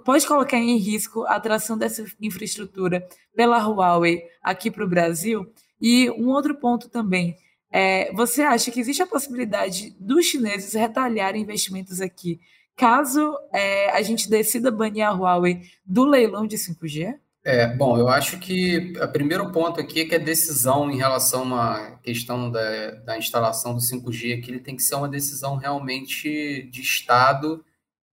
pode 0.06 0.26
colocar 0.26 0.58
em 0.58 0.78
risco 0.78 1.24
a 1.24 1.36
atração 1.36 1.78
dessa 1.78 2.06
infraestrutura 2.22 3.06
pela 3.36 3.58
Huawei 3.58 4.24
aqui 4.42 4.72
para 4.72 4.86
o 4.86 4.90
Brasil? 4.90 5.46
E 5.82 6.10
um 6.12 6.30
outro 6.30 6.56
ponto 6.56 6.88
também, 6.88 7.36
é, 7.70 8.14
você 8.14 8.44
acha 8.44 8.72
que 8.72 8.80
existe 8.80 9.04
a 9.04 9.08
possibilidade 9.08 9.94
dos 10.00 10.26
chineses 10.26 10.74
retalharem 10.74 11.42
investimentos 11.42 12.00
aqui, 12.00 12.40
caso 12.76 13.38
é, 13.54 13.92
a 13.92 14.02
gente 14.02 14.30
decida 14.30 14.72
banir 14.72 15.06
a 15.06 15.12
Huawei 15.12 15.62
do 15.86 16.06
leilão 16.06 16.46
de 16.46 16.58
5G? 16.58 17.18
É, 17.46 17.68
bom, 17.68 17.98
eu 17.98 18.08
acho 18.08 18.40
que 18.40 18.94
o 19.02 19.08
primeiro 19.10 19.52
ponto 19.52 19.80
aqui 19.80 20.02
é 20.02 20.06
que 20.06 20.16
a 20.16 20.20
decisão 20.20 20.90
em 20.90 20.96
relação 20.96 21.54
à 21.54 22.00
questão 22.02 22.50
da, 22.50 22.92
da 22.92 23.18
instalação 23.18 23.74
do 23.74 23.82
5G 23.82 24.38
aqui 24.38 24.50
ele 24.50 24.62
tem 24.62 24.78
que 24.78 24.84
ser 24.84 24.96
uma 24.96 25.10
decisão 25.10 25.58
realmente 25.58 26.64
de 26.72 26.82
Estado 26.82 27.64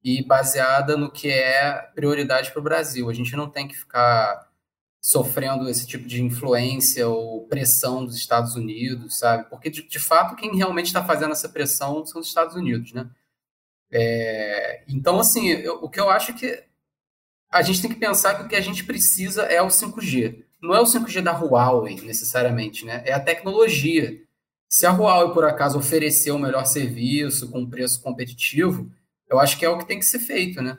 e 0.03 0.25
baseada 0.25 0.97
no 0.97 1.11
que 1.13 1.31
é 1.31 1.73
prioridade 1.95 2.51
para 2.51 2.59
o 2.59 2.65
Brasil. 2.65 3.09
A 3.09 3.15
gente 3.15 3.37
não 3.37 3.49
tem 3.49 3.69
que 3.69 3.77
ficar 3.77 4.49
sofrendo 5.01 5.69
esse 5.69 5.87
tipo 5.87 6.07
de 6.07 6.23
influência 6.23 7.09
ou 7.09 7.47
pressão 7.47 8.05
dos 8.05 8.17
Estados 8.17 8.55
Unidos, 8.57 9.19
sabe? 9.19 9.49
Porque, 9.49 9.71
de, 9.71 9.87
de 9.87 9.99
fato, 9.99 10.37
quem 10.37 10.57
realmente 10.57 10.87
está 10.87 11.05
fazendo 11.05 11.33
essa 11.33 11.49
pressão 11.49 12.05
são 12.05 12.21
os 12.21 12.27
Estados 12.27 12.55
Unidos, 12.57 12.93
né? 12.93 13.09
É, 13.93 14.83
então, 14.89 15.19
assim, 15.19 15.49
eu, 15.49 15.83
o 15.83 15.89
que 15.89 16.01
eu 16.01 16.09
acho 16.09 16.35
que 16.35 16.63
a 17.51 17.63
gente 17.63 17.83
tem 17.83 17.91
que 17.91 17.99
pensar 17.99 18.35
que 18.35 18.45
o 18.45 18.49
que 18.49 18.57
a 18.57 18.61
gente 18.61 18.85
precisa 18.85 19.43
é 19.43 19.61
o 19.61 19.67
5G. 19.67 20.45
Não 20.63 20.75
é 20.75 20.81
o 20.81 20.85
5G 20.85 21.23
da 21.23 21.33
Huawei, 21.33 22.01
necessariamente, 22.01 22.85
né? 22.85 23.03
É 23.05 23.13
a 23.13 23.21
tecnologia. 23.21 24.21
Se 24.69 24.87
a 24.87 24.93
Huawei, 24.93 25.35
por 25.35 25.45
acaso, 25.45 25.79
oferecer 25.79 26.31
o 26.31 26.39
melhor 26.39 26.65
serviço 26.65 27.51
com 27.51 27.69
preço 27.69 28.01
competitivo, 28.03 28.91
eu 29.29 29.41
acho 29.41 29.59
que 29.59 29.65
é 29.65 29.69
o 29.69 29.79
que 29.79 29.87
tem 29.87 29.99
que 29.99 30.05
ser 30.05 30.21
feito, 30.21 30.63
né? 30.63 30.79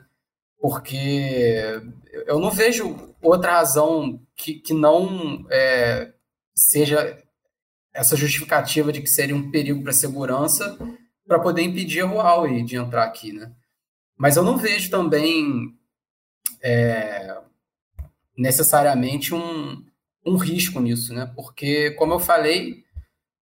Porque 0.58 1.82
eu 2.26 2.38
não 2.38 2.50
vejo 2.50 3.14
outra 3.20 3.52
razão 3.52 4.20
que, 4.36 4.54
que 4.54 4.72
não 4.72 5.44
é, 5.50 6.12
seja 6.54 7.18
essa 7.92 8.16
justificativa 8.16 8.92
de 8.92 9.02
que 9.02 9.10
seria 9.10 9.36
um 9.36 9.50
perigo 9.50 9.82
para 9.82 9.90
a 9.90 9.94
segurança 9.94 10.78
para 11.32 11.40
poder 11.40 11.62
impedir 11.62 12.02
a 12.02 12.06
Huawei 12.06 12.62
de 12.62 12.76
entrar 12.76 13.04
aqui, 13.04 13.32
né? 13.32 13.50
Mas 14.18 14.36
eu 14.36 14.42
não 14.42 14.58
vejo 14.58 14.90
também 14.90 15.74
é, 16.62 17.38
necessariamente 18.36 19.34
um, 19.34 19.82
um 20.26 20.36
risco 20.36 20.78
nisso, 20.78 21.14
né? 21.14 21.32
Porque, 21.34 21.92
como 21.92 22.12
eu 22.12 22.20
falei, 22.20 22.84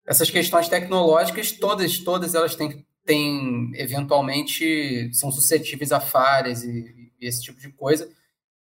essas 0.06 0.28
questões 0.28 0.68
tecnológicas, 0.68 1.50
todas, 1.50 1.98
todas 1.98 2.34
elas 2.34 2.54
têm, 2.54 2.84
têm 3.06 3.72
eventualmente, 3.74 5.10
são 5.14 5.32
suscetíveis 5.32 5.92
a 5.92 5.98
falhas 5.98 6.64
e, 6.64 7.10
e, 7.18 7.26
esse 7.26 7.42
tipo 7.42 7.58
de 7.58 7.70
coisa. 7.70 8.06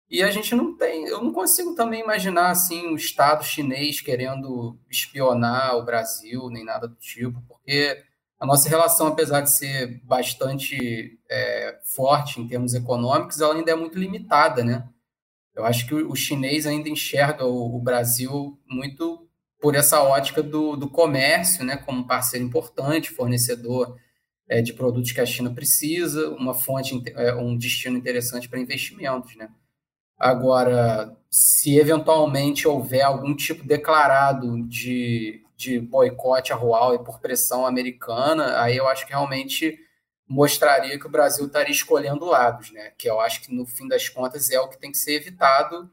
E 0.10 0.24
a 0.24 0.32
gente 0.32 0.56
não 0.56 0.78
tem, 0.78 1.06
eu 1.06 1.22
não 1.22 1.34
consigo 1.34 1.76
também 1.76 2.00
imaginar, 2.00 2.50
assim, 2.50 2.88
o 2.88 2.96
Estado 2.96 3.44
chinês 3.44 4.00
querendo 4.00 4.80
espionar 4.90 5.76
o 5.76 5.84
Brasil, 5.84 6.50
nem 6.50 6.64
nada 6.64 6.88
do 6.88 6.96
tipo, 6.96 7.42
porque 7.46 8.10
a 8.42 8.46
nossa 8.48 8.68
relação, 8.68 9.06
apesar 9.06 9.42
de 9.42 9.52
ser 9.52 10.02
bastante 10.04 11.20
é, 11.30 11.80
forte 11.94 12.42
em 12.42 12.48
termos 12.48 12.74
econômicos, 12.74 13.40
ela 13.40 13.54
ainda 13.54 13.70
é 13.70 13.76
muito 13.76 14.00
limitada, 14.00 14.64
né? 14.64 14.90
Eu 15.54 15.64
acho 15.64 15.86
que 15.86 15.94
o, 15.94 16.16
chinês 16.16 16.66
ainda 16.66 16.90
enxerga 16.90 17.46
o, 17.46 17.76
o 17.76 17.80
Brasil 17.80 18.60
muito 18.68 19.30
por 19.60 19.76
essa 19.76 20.02
ótica 20.02 20.42
do, 20.42 20.76
do, 20.76 20.90
comércio, 20.90 21.64
né, 21.64 21.78
como 21.78 22.08
parceiro 22.08 22.44
importante, 22.44 23.12
fornecedor 23.12 23.96
é, 24.50 24.60
de 24.60 24.74
produtos 24.74 25.12
que 25.12 25.22
a 25.22 25.26
China 25.26 25.54
precisa, 25.54 26.32
uma 26.32 26.56
fonte, 26.56 27.00
é, 27.16 27.36
um 27.36 27.56
destino 27.56 27.96
interessante 27.96 28.50
para 28.50 28.60
investimentos, 28.60 29.36
né? 29.36 29.50
Agora, 30.18 31.16
se 31.30 31.78
eventualmente 31.78 32.68
houver 32.68 33.04
algum 33.04 33.36
tipo 33.36 33.64
declarado 33.64 34.64
de 34.68 35.41
de 35.62 35.80
boicote 35.80 36.52
a 36.52 36.56
Huawei 36.56 36.98
por 36.98 37.20
pressão 37.20 37.68
americana, 37.68 38.60
aí 38.62 38.76
eu 38.76 38.88
acho 38.88 39.06
que 39.06 39.12
realmente 39.12 39.78
mostraria 40.28 40.98
que 40.98 41.06
o 41.06 41.12
Brasil 41.12 41.46
estaria 41.46 41.72
escolhendo 41.72 42.26
lados, 42.26 42.72
né? 42.72 42.94
Que 42.98 43.08
eu 43.08 43.20
acho 43.20 43.44
que 43.44 43.54
no 43.54 43.66
fim 43.68 43.88
das 43.88 44.10
contas 44.10 44.50
é 44.50 44.60
o 44.60 44.68
que 44.68 44.80
tem 44.80 44.92
que 44.92 44.98
ser 44.98 45.14
evitado, 45.14 45.88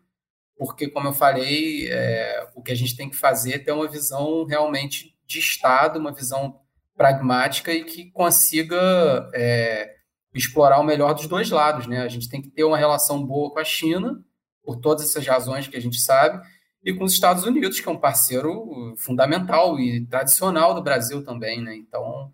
porque 0.57 0.89
como 0.89 1.09
eu 1.09 1.13
falei, 1.13 1.87
é, 1.91 2.49
o 2.55 2.63
que 2.63 2.73
a 2.73 2.75
gente 2.75 2.97
tem 2.97 3.11
que 3.11 3.17
fazer 3.17 3.55
é 3.55 3.59
ter 3.59 3.73
uma 3.73 3.87
visão 3.87 4.47
realmente 4.47 5.15
de 5.27 5.39
Estado, 5.39 5.99
uma 5.99 6.13
visão 6.13 6.61
pragmática 6.97 7.71
e 7.71 7.85
que 7.85 8.11
consiga 8.11 9.31
é, 9.35 9.97
explorar 10.35 10.81
o 10.81 10.85
melhor 10.85 11.13
dos 11.13 11.27
dois 11.27 11.51
lados, 11.51 11.87
né? 11.87 12.01
A 12.01 12.09
gente 12.09 12.29
tem 12.29 12.41
que 12.41 12.49
ter 12.49 12.65
uma 12.65 12.79
relação 12.79 13.23
boa 13.23 13.51
com 13.51 13.59
a 13.59 13.65
China, 13.65 14.25
por 14.63 14.77
todas 14.77 15.05
essas 15.05 15.27
razões 15.27 15.69
que 15.69 15.77
a 15.77 15.81
gente 15.81 16.01
sabe, 16.01 16.43
e 16.85 16.95
com 16.95 17.05
os 17.05 17.13
Estados 17.13 17.45
Unidos, 17.45 17.81
que 17.81 17.89
é 17.89 17.93
um 17.93 17.99
parceiro 17.99 18.95
fundamental 18.97 19.79
e 19.79 20.05
tradicional 20.07 20.75
do 20.75 20.83
Brasil 20.83 21.25
também, 21.25 21.63
né? 21.63 21.75
Então, 21.77 22.33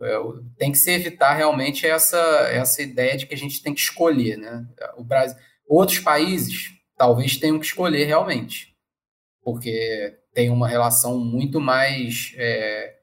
é, 0.00 0.16
tem 0.58 0.70
que 0.70 0.78
se 0.78 0.90
evitar 0.90 1.34
realmente 1.34 1.86
essa, 1.86 2.18
essa 2.50 2.82
ideia 2.82 3.16
de 3.16 3.26
que 3.26 3.34
a 3.34 3.38
gente 3.38 3.62
tem 3.62 3.74
que 3.74 3.80
escolher, 3.80 4.36
né? 4.36 4.66
O 4.96 5.04
Brasil, 5.04 5.36
outros 5.66 5.98
países 5.98 6.74
talvez 6.96 7.36
tenham 7.36 7.58
que 7.58 7.66
escolher 7.66 8.04
realmente, 8.04 8.74
porque 9.42 10.18
tem 10.32 10.50
uma 10.50 10.68
relação 10.68 11.18
muito 11.18 11.60
mais 11.60 12.32
é, 12.36 12.96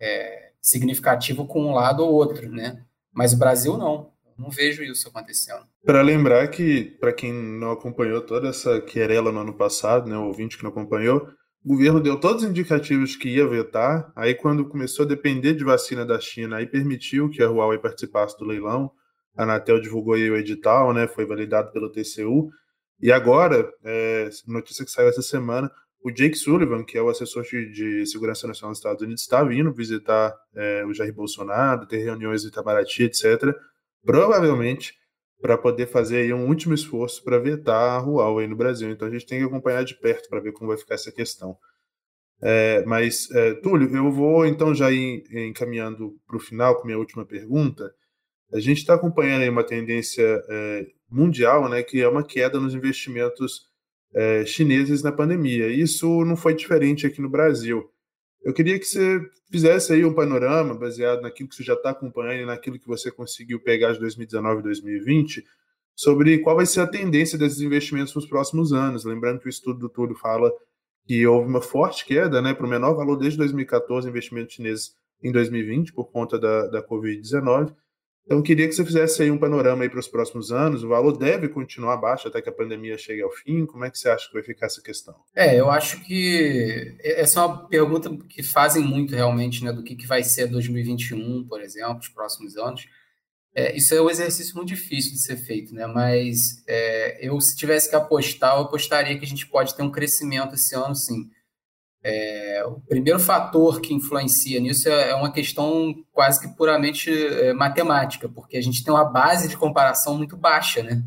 é, 0.00 0.52
significativa 0.60 1.44
com 1.44 1.62
um 1.62 1.74
lado 1.74 2.02
ou 2.02 2.12
outro, 2.12 2.50
né? 2.50 2.82
Mas 3.12 3.32
o 3.32 3.38
Brasil 3.38 3.76
não. 3.76 4.09
Não 4.40 4.50
vejo 4.50 4.82
isso 4.82 5.08
acontecendo. 5.08 5.66
Para 5.84 6.00
lembrar 6.00 6.48
que, 6.48 6.84
para 6.98 7.12
quem 7.12 7.32
não 7.32 7.70
acompanhou 7.70 8.22
toda 8.22 8.48
essa 8.48 8.80
querela 8.80 9.30
no 9.30 9.40
ano 9.40 9.52
passado, 9.52 10.08
né, 10.08 10.16
o 10.16 10.24
ouvinte 10.24 10.56
que 10.56 10.64
não 10.64 10.70
acompanhou, 10.70 11.28
o 11.62 11.68
governo 11.68 12.00
deu 12.00 12.18
todos 12.18 12.42
os 12.42 12.48
indicativos 12.48 13.16
que 13.16 13.28
ia 13.28 13.46
vetar, 13.46 14.10
aí 14.16 14.34
quando 14.34 14.66
começou 14.66 15.04
a 15.04 15.08
depender 15.08 15.52
de 15.52 15.62
vacina 15.62 16.06
da 16.06 16.18
China, 16.18 16.56
aí 16.56 16.66
permitiu 16.66 17.28
que 17.28 17.42
a 17.42 17.50
Huawei 17.50 17.78
participasse 17.78 18.36
do 18.38 18.46
leilão, 18.46 18.90
a 19.36 19.42
Anatel 19.42 19.78
divulgou 19.78 20.14
aí 20.14 20.30
o 20.30 20.36
edital, 20.36 20.94
né, 20.94 21.06
foi 21.06 21.26
validado 21.26 21.70
pelo 21.70 21.92
TCU, 21.92 22.48
e 22.98 23.12
agora, 23.12 23.70
é, 23.84 24.30
notícia 24.46 24.84
que 24.84 24.90
saiu 24.90 25.08
essa 25.08 25.22
semana, 25.22 25.70
o 26.02 26.10
Jake 26.10 26.34
Sullivan, 26.34 26.82
que 26.82 26.96
é 26.96 27.02
o 27.02 27.10
assessor 27.10 27.42
de, 27.42 28.06
Segurança 28.06 28.46
Nacional 28.46 28.72
dos 28.72 28.78
Estados 28.78 29.02
Unidos, 29.02 29.22
está 29.22 29.44
vindo 29.44 29.72
visitar 29.72 30.34
é, 30.54 30.84
o 30.86 30.94
Jair 30.94 31.12
Bolsonaro, 31.12 31.86
ter 31.86 31.98
reuniões 31.98 32.42
em 32.42 32.48
Itamaraty, 32.48 33.04
etc., 33.04 33.54
provavelmente 34.04 34.94
para 35.40 35.56
poder 35.56 35.86
fazer 35.86 36.34
um 36.34 36.46
último 36.46 36.74
esforço 36.74 37.24
para 37.24 37.38
vetar 37.38 37.98
a 37.98 38.02
Huawei 38.02 38.46
no 38.46 38.56
Brasil. 38.56 38.90
Então 38.90 39.08
a 39.08 39.10
gente 39.10 39.26
tem 39.26 39.38
que 39.38 39.46
acompanhar 39.46 39.84
de 39.84 39.94
perto 39.98 40.28
para 40.28 40.40
ver 40.40 40.52
como 40.52 40.68
vai 40.68 40.76
ficar 40.76 40.94
essa 40.94 41.10
questão. 41.10 41.56
É, 42.42 42.84
mas, 42.86 43.30
é, 43.32 43.54
Túlio, 43.54 43.94
eu 43.94 44.10
vou 44.10 44.46
então 44.46 44.74
já 44.74 44.90
ir 44.90 45.24
encaminhando 45.48 46.18
para 46.26 46.36
o 46.36 46.40
final 46.40 46.76
com 46.76 46.86
minha 46.86 46.98
última 46.98 47.24
pergunta. 47.24 47.92
A 48.52 48.58
gente 48.58 48.78
está 48.78 48.94
acompanhando 48.94 49.42
aí 49.42 49.48
uma 49.48 49.64
tendência 49.64 50.42
é, 50.48 50.86
mundial, 51.08 51.68
né, 51.68 51.82
que 51.82 52.00
é 52.00 52.08
uma 52.08 52.24
queda 52.24 52.58
nos 52.58 52.74
investimentos 52.74 53.68
é, 54.14 54.44
chineses 54.44 55.02
na 55.02 55.12
pandemia. 55.12 55.68
Isso 55.68 56.24
não 56.24 56.36
foi 56.36 56.54
diferente 56.54 57.06
aqui 57.06 57.20
no 57.20 57.28
Brasil. 57.28 57.90
Eu 58.42 58.54
queria 58.54 58.78
que 58.78 58.86
você 58.86 59.20
fizesse 59.50 59.92
aí 59.92 60.04
um 60.04 60.14
panorama 60.14 60.74
baseado 60.74 61.22
naquilo 61.22 61.48
que 61.48 61.56
você 61.56 61.62
já 61.62 61.74
está 61.74 61.90
acompanhando 61.90 62.42
e 62.42 62.46
naquilo 62.46 62.78
que 62.78 62.86
você 62.86 63.10
conseguiu 63.10 63.60
pegar 63.60 63.92
de 63.92 64.00
2019 64.00 64.60
e 64.60 64.62
2020 64.62 65.44
sobre 65.94 66.38
qual 66.38 66.56
vai 66.56 66.64
ser 66.64 66.80
a 66.80 66.86
tendência 66.86 67.36
desses 67.36 67.60
investimentos 67.60 68.14
nos 68.14 68.26
próximos 68.26 68.72
anos. 68.72 69.04
Lembrando 69.04 69.40
que 69.40 69.46
o 69.46 69.50
estudo 69.50 69.80
do 69.80 69.88
Túlio 69.88 70.16
fala 70.16 70.50
que 71.06 71.26
houve 71.26 71.48
uma 71.48 71.60
forte 71.60 72.06
queda 72.06 72.40
né, 72.40 72.54
para 72.54 72.64
o 72.64 72.68
menor 72.68 72.94
valor 72.94 73.16
desde 73.16 73.36
2014 73.38 74.08
investimentos 74.08 74.54
chineses 74.54 74.94
em 75.22 75.30
2020 75.30 75.92
por 75.92 76.10
conta 76.10 76.38
da, 76.38 76.68
da 76.68 76.86
Covid-19 76.86 77.74
então, 78.30 78.40
queria 78.42 78.68
que 78.68 78.74
você 78.76 78.84
fizesse 78.84 79.20
aí 79.24 79.28
um 79.28 79.36
panorama 79.36 79.88
para 79.88 79.98
os 79.98 80.06
próximos 80.06 80.52
anos. 80.52 80.84
O 80.84 80.88
valor 80.88 81.18
deve 81.18 81.48
continuar 81.48 81.96
baixo 81.96 82.28
até 82.28 82.40
que 82.40 82.48
a 82.48 82.52
pandemia 82.52 82.96
chegue 82.96 83.22
ao 83.22 83.30
fim? 83.32 83.66
Como 83.66 83.84
é 83.84 83.90
que 83.90 83.98
você 83.98 84.08
acha 84.08 84.28
que 84.28 84.34
vai 84.34 84.42
ficar 84.44 84.66
essa 84.66 84.80
questão? 84.80 85.16
É, 85.34 85.58
eu 85.58 85.68
acho 85.68 86.00
que 86.04 86.96
essa 87.02 87.40
é 87.40 87.44
uma 87.44 87.66
pergunta 87.66 88.08
que 88.28 88.40
fazem 88.44 88.84
muito 88.84 89.16
realmente, 89.16 89.64
né, 89.64 89.72
do 89.72 89.82
que, 89.82 89.96
que 89.96 90.06
vai 90.06 90.22
ser 90.22 90.46
2021, 90.46 91.44
por 91.48 91.60
exemplo, 91.60 91.98
os 91.98 92.08
próximos 92.08 92.56
anos. 92.56 92.86
É, 93.52 93.76
isso 93.76 93.92
é 93.96 94.00
um 94.00 94.08
exercício 94.08 94.54
muito 94.54 94.68
difícil 94.68 95.10
de 95.10 95.18
ser 95.18 95.36
feito, 95.36 95.74
né? 95.74 95.88
Mas 95.88 96.62
é, 96.68 97.26
eu, 97.26 97.40
se 97.40 97.56
tivesse 97.56 97.90
que 97.90 97.96
apostar, 97.96 98.54
eu 98.54 98.62
apostaria 98.62 99.18
que 99.18 99.24
a 99.24 99.28
gente 99.28 99.48
pode 99.48 99.74
ter 99.74 99.82
um 99.82 99.90
crescimento 99.90 100.54
esse 100.54 100.72
ano, 100.76 100.94
sim. 100.94 101.28
É, 102.02 102.64
o 102.66 102.80
primeiro 102.80 103.20
fator 103.20 103.80
que 103.80 103.92
influencia 103.92 104.58
nisso 104.58 104.88
é, 104.88 105.10
é 105.10 105.14
uma 105.14 105.30
questão 105.30 105.94
quase 106.12 106.40
que 106.40 106.56
puramente 106.56 107.10
é, 107.10 107.52
matemática, 107.52 108.28
porque 108.28 108.56
a 108.56 108.62
gente 108.62 108.82
tem 108.82 108.92
uma 108.92 109.04
base 109.04 109.48
de 109.48 109.56
comparação 109.56 110.16
muito 110.16 110.36
baixa, 110.36 110.82
né? 110.82 111.02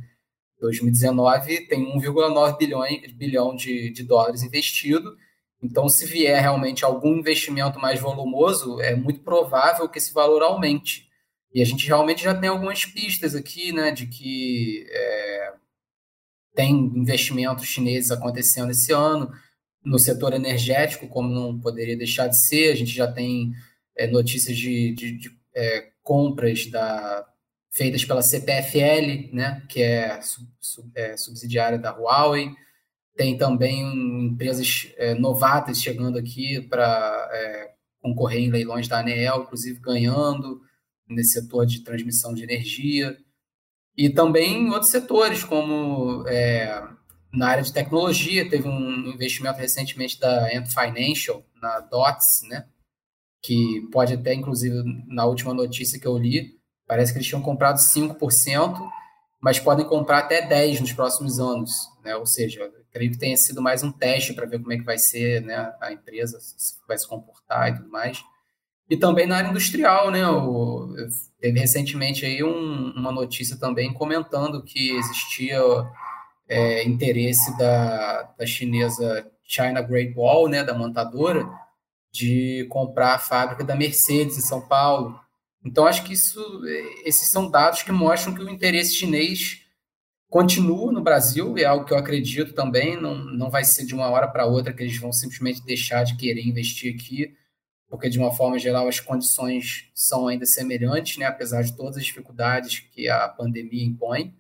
2019 0.60 1.68
tem 1.68 1.84
1,9 2.00 2.58
bilhão, 2.58 2.82
bilhão 3.16 3.56
de, 3.56 3.90
de 3.90 4.04
dólares 4.04 4.44
investido, 4.44 5.18
então 5.62 5.90
se 5.90 6.06
vier 6.06 6.42
realmente 6.42 6.86
algum 6.86 7.18
investimento 7.18 7.80
mais 7.80 8.00
volumoso, 8.00 8.80
é 8.82 8.96
muito 8.96 9.22
provável 9.22 9.90
que 9.90 9.98
esse 9.98 10.14
valor 10.14 10.42
aumente. 10.42 11.10
E 11.54 11.62
a 11.62 11.66
gente 11.66 11.86
realmente 11.88 12.24
já 12.24 12.34
tem 12.34 12.50
algumas 12.50 12.86
pistas 12.86 13.36
aqui, 13.36 13.72
né, 13.72 13.92
de 13.92 14.08
que 14.08 14.86
é, 14.90 15.54
tem 16.56 16.72
investimentos 16.96 17.66
chineses 17.66 18.12
acontecendo 18.12 18.72
esse 18.72 18.92
ano, 18.92 19.32
no 19.84 20.00
setor 20.00 20.34
energético, 20.34 21.08
como 21.08 21.30
não 21.30 21.60
poderia 21.60 21.98
deixar 21.98 22.28
de 22.28 22.38
ser. 22.38 22.72
A 22.72 22.76
gente 22.76 22.92
já 22.92 23.12
tem 23.12 23.54
é, 23.96 24.08
notícias 24.08 24.58
de, 24.58 24.94
de, 24.94 25.18
de 25.18 25.32
é, 25.56 25.90
compras 26.02 26.66
da, 26.68 27.28
feitas 27.72 28.06
pela 28.06 28.22
CPFL, 28.22 29.34
né, 29.34 29.64
que 29.68 29.82
é, 29.82 30.22
sub, 30.22 30.48
sub, 30.62 30.92
é, 30.96 31.18
subsidiária 31.18 31.78
da 31.78 31.92
Huawei. 31.92 32.52
Tem 33.16 33.38
também 33.38 34.26
empresas 34.26 34.92
é, 34.98 35.14
novatas 35.14 35.82
chegando 35.82 36.18
aqui 36.18 36.62
para 36.62 37.30
concorrer 38.02 38.42
em 38.42 38.52
leilões 38.52 38.88
da 38.88 39.00
ANEEL, 39.00 39.44
inclusive 39.44 39.80
ganhando 39.80 40.62
nesse 41.08 41.40
setor 41.40 41.66
de 41.66 41.82
transmissão 41.82 42.34
de 42.34 42.44
energia. 42.44 43.18
E 43.96 44.10
também 44.10 44.64
em 44.64 44.70
outros 44.72 44.90
setores, 44.90 45.44
como 45.44 46.28
é, 46.28 46.84
na 47.34 47.50
área 47.50 47.64
de 47.64 47.74
tecnologia, 47.74 48.48
teve 48.48 48.68
um 48.68 49.08
investimento 49.08 49.58
recentemente 49.58 50.20
da 50.20 50.46
Ant 50.56 50.68
Financial, 50.68 51.44
na 51.60 51.80
DOTS, 51.80 52.44
né? 52.48 52.66
que 53.42 53.82
pode 53.92 54.14
até, 54.14 54.34
inclusive, 54.34 54.84
na 55.08 55.26
última 55.26 55.54
notícia 55.54 56.00
que 56.00 56.08
eu 56.08 56.18
li, 56.18 56.58
parece 56.88 57.12
que 57.12 57.18
eles 57.18 57.28
tinham 57.28 57.42
comprado 57.42 57.78
5%, 57.78 58.80
mas 59.42 59.60
podem 59.60 59.86
comprar 59.86 60.20
até 60.20 60.48
10% 60.48 60.80
nos 60.80 60.94
próximos 60.94 61.40
anos. 61.40 61.72
Né? 62.04 62.16
Ou 62.16 62.26
seja, 62.26 62.72
creio 62.92 63.12
que 63.12 63.18
tenha 63.18 63.36
sido 63.36 63.62
mais 63.62 63.84
um 63.84 63.92
teste 63.92 64.34
para 64.34 64.46
ver 64.46 64.60
como 64.60 64.72
é 64.72 64.78
que 64.78 64.84
vai 64.84 64.98
ser 64.98 65.42
né, 65.42 65.74
a 65.82 65.92
empresa, 65.92 66.40
se 66.40 66.76
vai 66.88 66.98
se 66.98 67.08
comportar 67.08 67.70
e 67.70 67.76
tudo 67.76 67.90
mais. 67.90 68.24
E 68.90 68.96
também 68.96 69.26
na 69.26 69.38
área 69.38 69.50
industrial, 69.50 70.12
né? 70.12 70.28
O, 70.28 70.94
teve 71.40 71.60
recentemente 71.60 72.26
aí 72.26 72.44
um, 72.44 72.92
uma 72.92 73.12
notícia 73.12 73.58
também 73.58 73.94
comentando 73.94 74.64
que 74.64 74.92
existia 74.92 75.60
é, 76.48 76.84
interesse 76.84 77.58
da, 77.58 78.24
da 78.38 78.46
chinesa 78.46 79.30
China 79.44 79.82
Great 79.82 80.14
Wall, 80.16 80.48
né, 80.48 80.64
da 80.64 80.74
montadora, 80.74 81.48
de 82.12 82.66
comprar 82.70 83.16
a 83.16 83.20
fábrica 83.20 83.64
da 83.64 83.76
Mercedes 83.76 84.38
em 84.38 84.42
São 84.42 84.62
Paulo. 84.62 85.20
Então, 85.66 85.86
acho 85.86 86.04
que 86.04 86.14
isso, 86.14 86.62
esses 87.06 87.30
são 87.30 87.50
dados 87.50 87.84
que 87.84 87.92
mostram 87.92 88.34
que 88.34 88.44
o 88.44 88.50
interesse 88.50 88.96
chinês 88.96 89.62
continua 90.30 90.92
no 90.92 91.02
Brasil, 91.02 91.56
é 91.58 91.64
algo 91.64 91.86
que 91.86 91.94
eu 91.94 91.98
acredito 91.98 92.54
também, 92.54 93.00
não, 93.00 93.16
não 93.16 93.52
vai 93.52 93.64
ser 93.64 93.86
de 93.86 93.94
uma 93.94 94.10
hora 94.10 94.28
para 94.28 94.48
outra 94.48 94.74
que 94.74 94.82
eles 94.82 94.98
vão 94.98 95.14
simplesmente 95.14 95.64
deixar 95.64 96.04
de 96.04 96.18
querer 96.18 96.46
investir 96.46 96.96
aqui, 96.96 97.36
porque, 97.88 98.10
de 98.10 98.18
uma 98.18 98.32
forma 98.32 98.58
geral, 98.58 98.88
as 98.88 99.00
condições 99.00 99.92
são 99.94 100.28
ainda 100.28 100.48
semelhantes, 100.48 101.18
né, 101.18 101.26
apesar 101.26 101.62
de 101.62 101.78
todas 101.78 101.98
as 101.98 102.06
dificuldades 102.06 102.80
que 102.80 103.08
a 103.08 103.30
pandemia 103.30 103.86
impõe. 103.86 104.34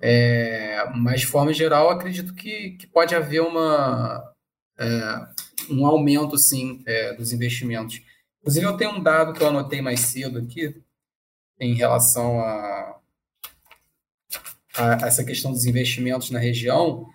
É, 0.00 0.84
mas, 0.94 1.20
de 1.20 1.26
forma 1.26 1.52
geral, 1.52 1.90
acredito 1.90 2.34
que, 2.34 2.72
que 2.72 2.86
pode 2.86 3.14
haver 3.14 3.40
uma, 3.40 4.32
é, 4.78 5.26
um 5.70 5.86
aumento, 5.86 6.38
sim, 6.38 6.82
é, 6.86 7.14
dos 7.14 7.32
investimentos. 7.32 8.00
Inclusive, 8.40 8.66
eu 8.66 8.76
tenho 8.76 8.92
um 8.92 9.02
dado 9.02 9.32
que 9.32 9.42
eu 9.42 9.48
anotei 9.48 9.82
mais 9.82 10.00
cedo 10.00 10.38
aqui, 10.38 10.80
em 11.60 11.74
relação 11.74 12.40
a, 12.40 12.98
a 14.76 15.06
essa 15.06 15.24
questão 15.24 15.50
dos 15.50 15.66
investimentos 15.66 16.30
na 16.30 16.38
região. 16.38 17.06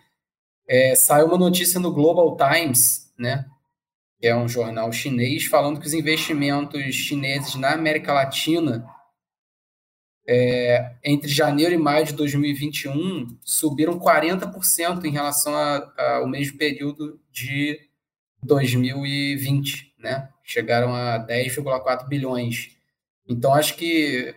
É, 0.68 0.96
saiu 0.96 1.28
uma 1.28 1.38
notícia 1.38 1.80
no 1.80 1.92
Global 1.92 2.38
Times, 2.38 3.12
né, 3.18 3.46
que 4.20 4.28
é 4.28 4.36
um 4.36 4.48
jornal 4.48 4.92
chinês, 4.92 5.46
falando 5.46 5.80
que 5.80 5.88
os 5.88 5.94
investimentos 5.94 6.82
chineses 6.94 7.56
na 7.56 7.72
América 7.74 8.14
Latina 8.14 8.86
é, 10.28 10.96
entre 11.04 11.30
janeiro 11.30 11.74
e 11.74 11.78
maio 11.78 12.06
de 12.06 12.14
2021 12.14 13.38
subiram 13.44 14.00
40% 14.00 15.04
em 15.04 15.12
relação 15.12 15.54
ao 15.98 16.28
mesmo 16.28 16.58
período 16.58 17.20
de 17.32 17.80
2020, 18.42 19.94
né? 20.00 20.30
Chegaram 20.44 20.94
a 20.94 21.20
10,4 21.26 22.08
bilhões. 22.08 22.72
Então, 23.28 23.54
acho 23.54 23.76
que, 23.76 24.36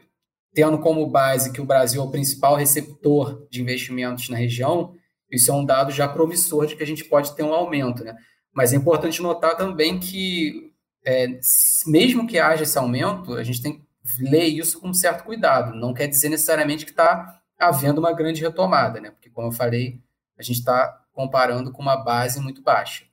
tendo 0.54 0.78
como 0.78 1.06
base 1.06 1.52
que 1.52 1.60
o 1.60 1.64
Brasil 1.64 2.00
é 2.00 2.04
o 2.04 2.10
principal 2.10 2.56
receptor 2.56 3.46
de 3.50 3.60
investimentos 3.60 4.28
na 4.28 4.36
região, 4.36 4.94
isso 5.30 5.50
é 5.50 5.54
um 5.54 5.64
dado 5.64 5.90
já 5.92 6.08
promissor 6.08 6.66
de 6.66 6.76
que 6.76 6.82
a 6.82 6.86
gente 6.86 7.04
pode 7.04 7.34
ter 7.34 7.42
um 7.42 7.52
aumento, 7.52 8.04
né? 8.04 8.16
Mas 8.52 8.72
é 8.72 8.76
importante 8.76 9.20
notar 9.20 9.56
também 9.56 9.98
que, 9.98 10.72
é, 11.04 11.38
mesmo 11.86 12.26
que 12.26 12.38
haja 12.38 12.62
esse 12.62 12.78
aumento, 12.78 13.34
a 13.34 13.44
gente 13.44 13.60
tem 13.60 13.85
ler 14.20 14.46
isso 14.46 14.80
com 14.80 14.92
certo 14.92 15.24
cuidado. 15.24 15.74
Não 15.74 15.94
quer 15.94 16.06
dizer 16.06 16.28
necessariamente 16.28 16.84
que 16.84 16.90
está 16.90 17.40
havendo 17.58 17.98
uma 17.98 18.12
grande 18.12 18.40
retomada, 18.40 19.00
né? 19.00 19.10
Porque, 19.10 19.30
como 19.30 19.48
eu 19.48 19.52
falei, 19.52 20.00
a 20.38 20.42
gente 20.42 20.58
está 20.58 21.00
comparando 21.12 21.72
com 21.72 21.82
uma 21.82 21.96
base 21.96 22.40
muito 22.40 22.62
baixa. 22.62 23.04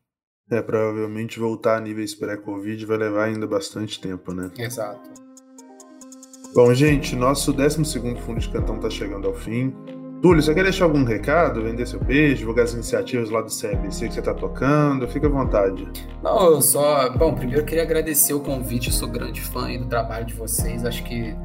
É, 0.52 0.62
provavelmente 0.62 1.39
voltar 1.39 1.78
a 1.78 1.82
níveis 1.82 2.14
pré-Covid 2.14 2.86
vai 2.86 2.98
levar 2.98 3.26
ainda 3.26 3.48
bastante 3.48 4.00
tempo, 4.00 4.34
né? 4.34 4.52
Exato. 4.58 5.10
Bom, 6.54 6.72
gente, 6.74 7.16
nosso 7.16 7.52
12 7.52 7.84
fundo 8.22 8.39
de 8.39 8.50
cantão 8.50 8.76
está 8.76 8.89
chegando 8.89 9.28
ao 9.28 9.34
fim. 9.34 9.74
Túlio, 10.24 10.41
você 10.41 10.53
quer 10.53 10.63
deixar 10.63 10.86
algum 10.86 11.03
recado, 11.03 11.61
vender 11.61 11.86
seu 11.86 11.99
peixe, 11.99 12.36
divulgar 12.36 12.63
as 12.63 12.71
iniciativas 12.71 13.30
lá 13.30 13.41
do 13.41 13.49
CBC 13.49 14.07
que 14.07 14.13
você 14.13 14.21
está 14.21 14.34
tocando? 14.34 15.05
Fica 15.05 15.28
à 15.28 15.30
vontade. 15.30 15.86
Não, 16.24 16.45
eu 16.45 16.61
só. 16.61 17.09
Bom, 17.09 17.36
primeiro 17.36 17.59
eu 17.59 17.65
queria 17.65 17.84
agradecer 17.84 18.34
o 18.34 18.39
convite, 18.39 18.88
eu 18.88 18.93
sou 18.93 19.09
grande 19.09 19.41
fã 19.41 19.78
do 19.78 19.86
trabalho 19.86 20.26
de 20.26 20.34
vocês. 20.34 20.86
Acho 20.86 21.03
que 21.03 21.36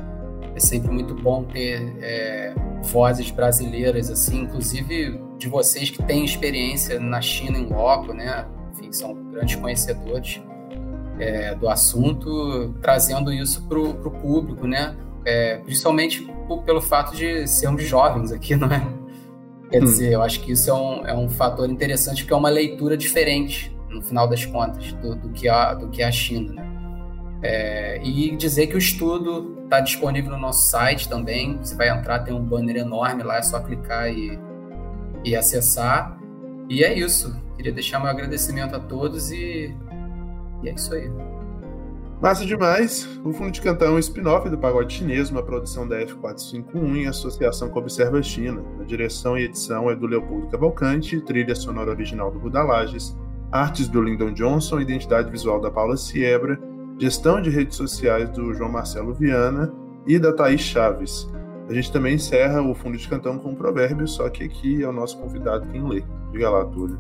é 0.55 0.61
sempre 0.61 0.93
muito 0.93 1.13
bom 1.13 1.43
ter 1.43 1.93
é, 2.01 2.55
vozes 2.85 3.33
brasileiras, 3.33 4.13
assim, 4.13 4.43
inclusive 4.43 5.21
de 5.37 5.49
vocês 5.49 5.91
que 5.91 6.01
têm 6.05 6.25
experiência 6.25 7.01
na 7.01 7.21
China 7.21 7.59
em 7.59 7.67
loco, 7.67 8.13
né? 8.13 8.47
Enfim, 8.71 8.93
são 8.93 9.13
grandes 9.33 9.57
conhecedores 9.57 10.41
é, 11.19 11.53
do 11.57 11.69
assunto, 11.69 12.73
trazendo 12.81 13.33
isso 13.33 13.61
para 13.67 13.77
o 13.81 14.11
público, 14.23 14.69
né? 14.69 14.95
É, 15.25 15.57
principalmente 15.65 16.38
pelo 16.65 16.81
fato 16.81 17.15
de 17.17 17.47
sermos 17.47 17.83
jovens 17.85 18.33
aqui, 18.33 18.55
não 18.57 18.69
é? 18.69 18.87
Quer 19.71 19.83
hum. 19.83 19.85
dizer, 19.85 20.13
eu 20.13 20.23
acho 20.23 20.41
que 20.41 20.53
isso 20.53 20.71
é 20.71 20.75
um, 20.75 21.07
é 21.07 21.15
um 21.15 21.29
fator 21.29 21.69
interessante, 21.69 22.23
porque 22.23 22.33
é 22.33 22.37
uma 22.37 22.49
leitura 22.49 22.97
diferente, 22.97 23.77
no 23.91 24.03
final 24.03 24.27
das 24.27 24.45
contas, 24.45 24.93
do, 24.95 25.15
do, 25.15 25.29
que, 25.31 25.49
a, 25.49 25.75
do 25.75 25.89
que 25.89 26.03
a 26.03 26.11
China, 26.11 26.55
né? 26.55 26.69
É, 27.41 28.01
e 28.03 28.37
dizer 28.37 28.67
que 28.67 28.75
o 28.75 28.79
estudo 28.79 29.59
está 29.65 29.81
disponível 29.81 30.33
no 30.33 30.39
nosso 30.39 30.69
site 30.71 31.09
também. 31.09 31.57
Você 31.59 31.75
vai 31.75 31.89
entrar, 31.89 32.21
tem 32.21 32.35
um 32.35 32.45
banner 32.45 32.77
enorme 32.77 33.23
lá, 33.23 33.37
é 33.37 33.43
só 33.43 33.61
clicar 33.61 34.11
e, 34.13 34.39
e 35.25 35.37
acessar. 35.37 36.19
E 36.69 36.83
é 36.83 36.93
isso. 36.93 37.35
Queria 37.57 37.73
deixar 37.73 38.01
meu 38.01 38.09
agradecimento 38.09 38.75
a 38.75 38.81
todos 38.81 39.31
e, 39.31 39.75
e 40.63 40.69
é 40.69 40.75
isso 40.75 40.93
aí. 40.95 41.09
Massa 42.21 42.45
demais! 42.45 43.09
O 43.25 43.33
Fundo 43.33 43.53
de 43.53 43.61
Cantão 43.61 43.89
é 43.89 43.93
um 43.93 43.99
spin-off 44.01 44.51
do 44.51 44.59
Pagode 44.59 44.93
Chinês, 44.93 45.31
uma 45.31 45.41
produção 45.41 45.87
da 45.87 46.05
F451 46.05 46.97
em 46.97 47.07
associação 47.07 47.69
com 47.69 47.79
a 47.79 47.83
Observa 47.83 48.21
China. 48.21 48.61
A 48.81 48.83
direção 48.83 49.39
e 49.39 49.45
edição 49.45 49.89
é 49.89 49.95
do 49.95 50.05
Leopoldo 50.05 50.49
Cavalcante, 50.49 51.21
trilha 51.21 51.55
sonora 51.55 51.91
original 51.91 52.33
do 52.33 52.41
Buda 52.41 52.65
Lages, 52.65 53.17
artes 53.53 53.87
do 53.87 54.03
Lyndon 54.03 54.33
Johnson, 54.33 54.81
identidade 54.81 55.31
visual 55.31 55.61
da 55.61 55.71
Paula 55.71 55.97
Siebra, 55.97 56.61
gestão 56.99 57.41
de 57.41 57.51
redes 57.51 57.77
sociais 57.77 58.29
do 58.31 58.53
João 58.53 58.73
Marcelo 58.73 59.15
Viana 59.15 59.73
e 60.05 60.19
da 60.19 60.33
Thaís 60.33 60.63
Chaves. 60.63 61.31
A 61.69 61.73
gente 61.73 61.93
também 61.93 62.17
encerra 62.17 62.61
o 62.61 62.75
Fundo 62.75 62.99
de 62.99 63.07
Cantão 63.07 63.39
com 63.39 63.51
um 63.51 63.55
provérbio, 63.55 64.09
só 64.09 64.29
que 64.29 64.43
aqui 64.43 64.83
é 64.83 64.89
o 64.89 64.93
nosso 64.93 65.17
convidado 65.19 65.69
quem 65.69 65.87
lê. 65.89 66.03
Diga 66.33 66.51
lá, 66.51 66.65
Túlio. 66.65 66.99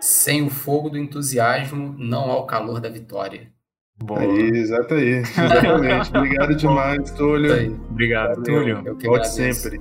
Sem 0.00 0.42
o 0.42 0.50
fogo 0.50 0.88
do 0.88 0.98
entusiasmo, 0.98 1.94
não 1.98 2.30
há 2.30 2.38
o 2.38 2.46
calor 2.46 2.80
da 2.80 2.88
vitória. 2.88 3.48
Boa. 4.02 4.20
Aí, 4.20 4.50
exato 4.54 4.94
aí. 4.94 5.18
Exatamente. 5.18 6.16
Obrigado 6.16 6.54
demais, 6.56 7.10
Túlio. 7.10 7.78
Obrigado, 7.90 8.42
Túlio. 8.42 8.96
Volte 9.04 9.28
sempre. 9.28 9.78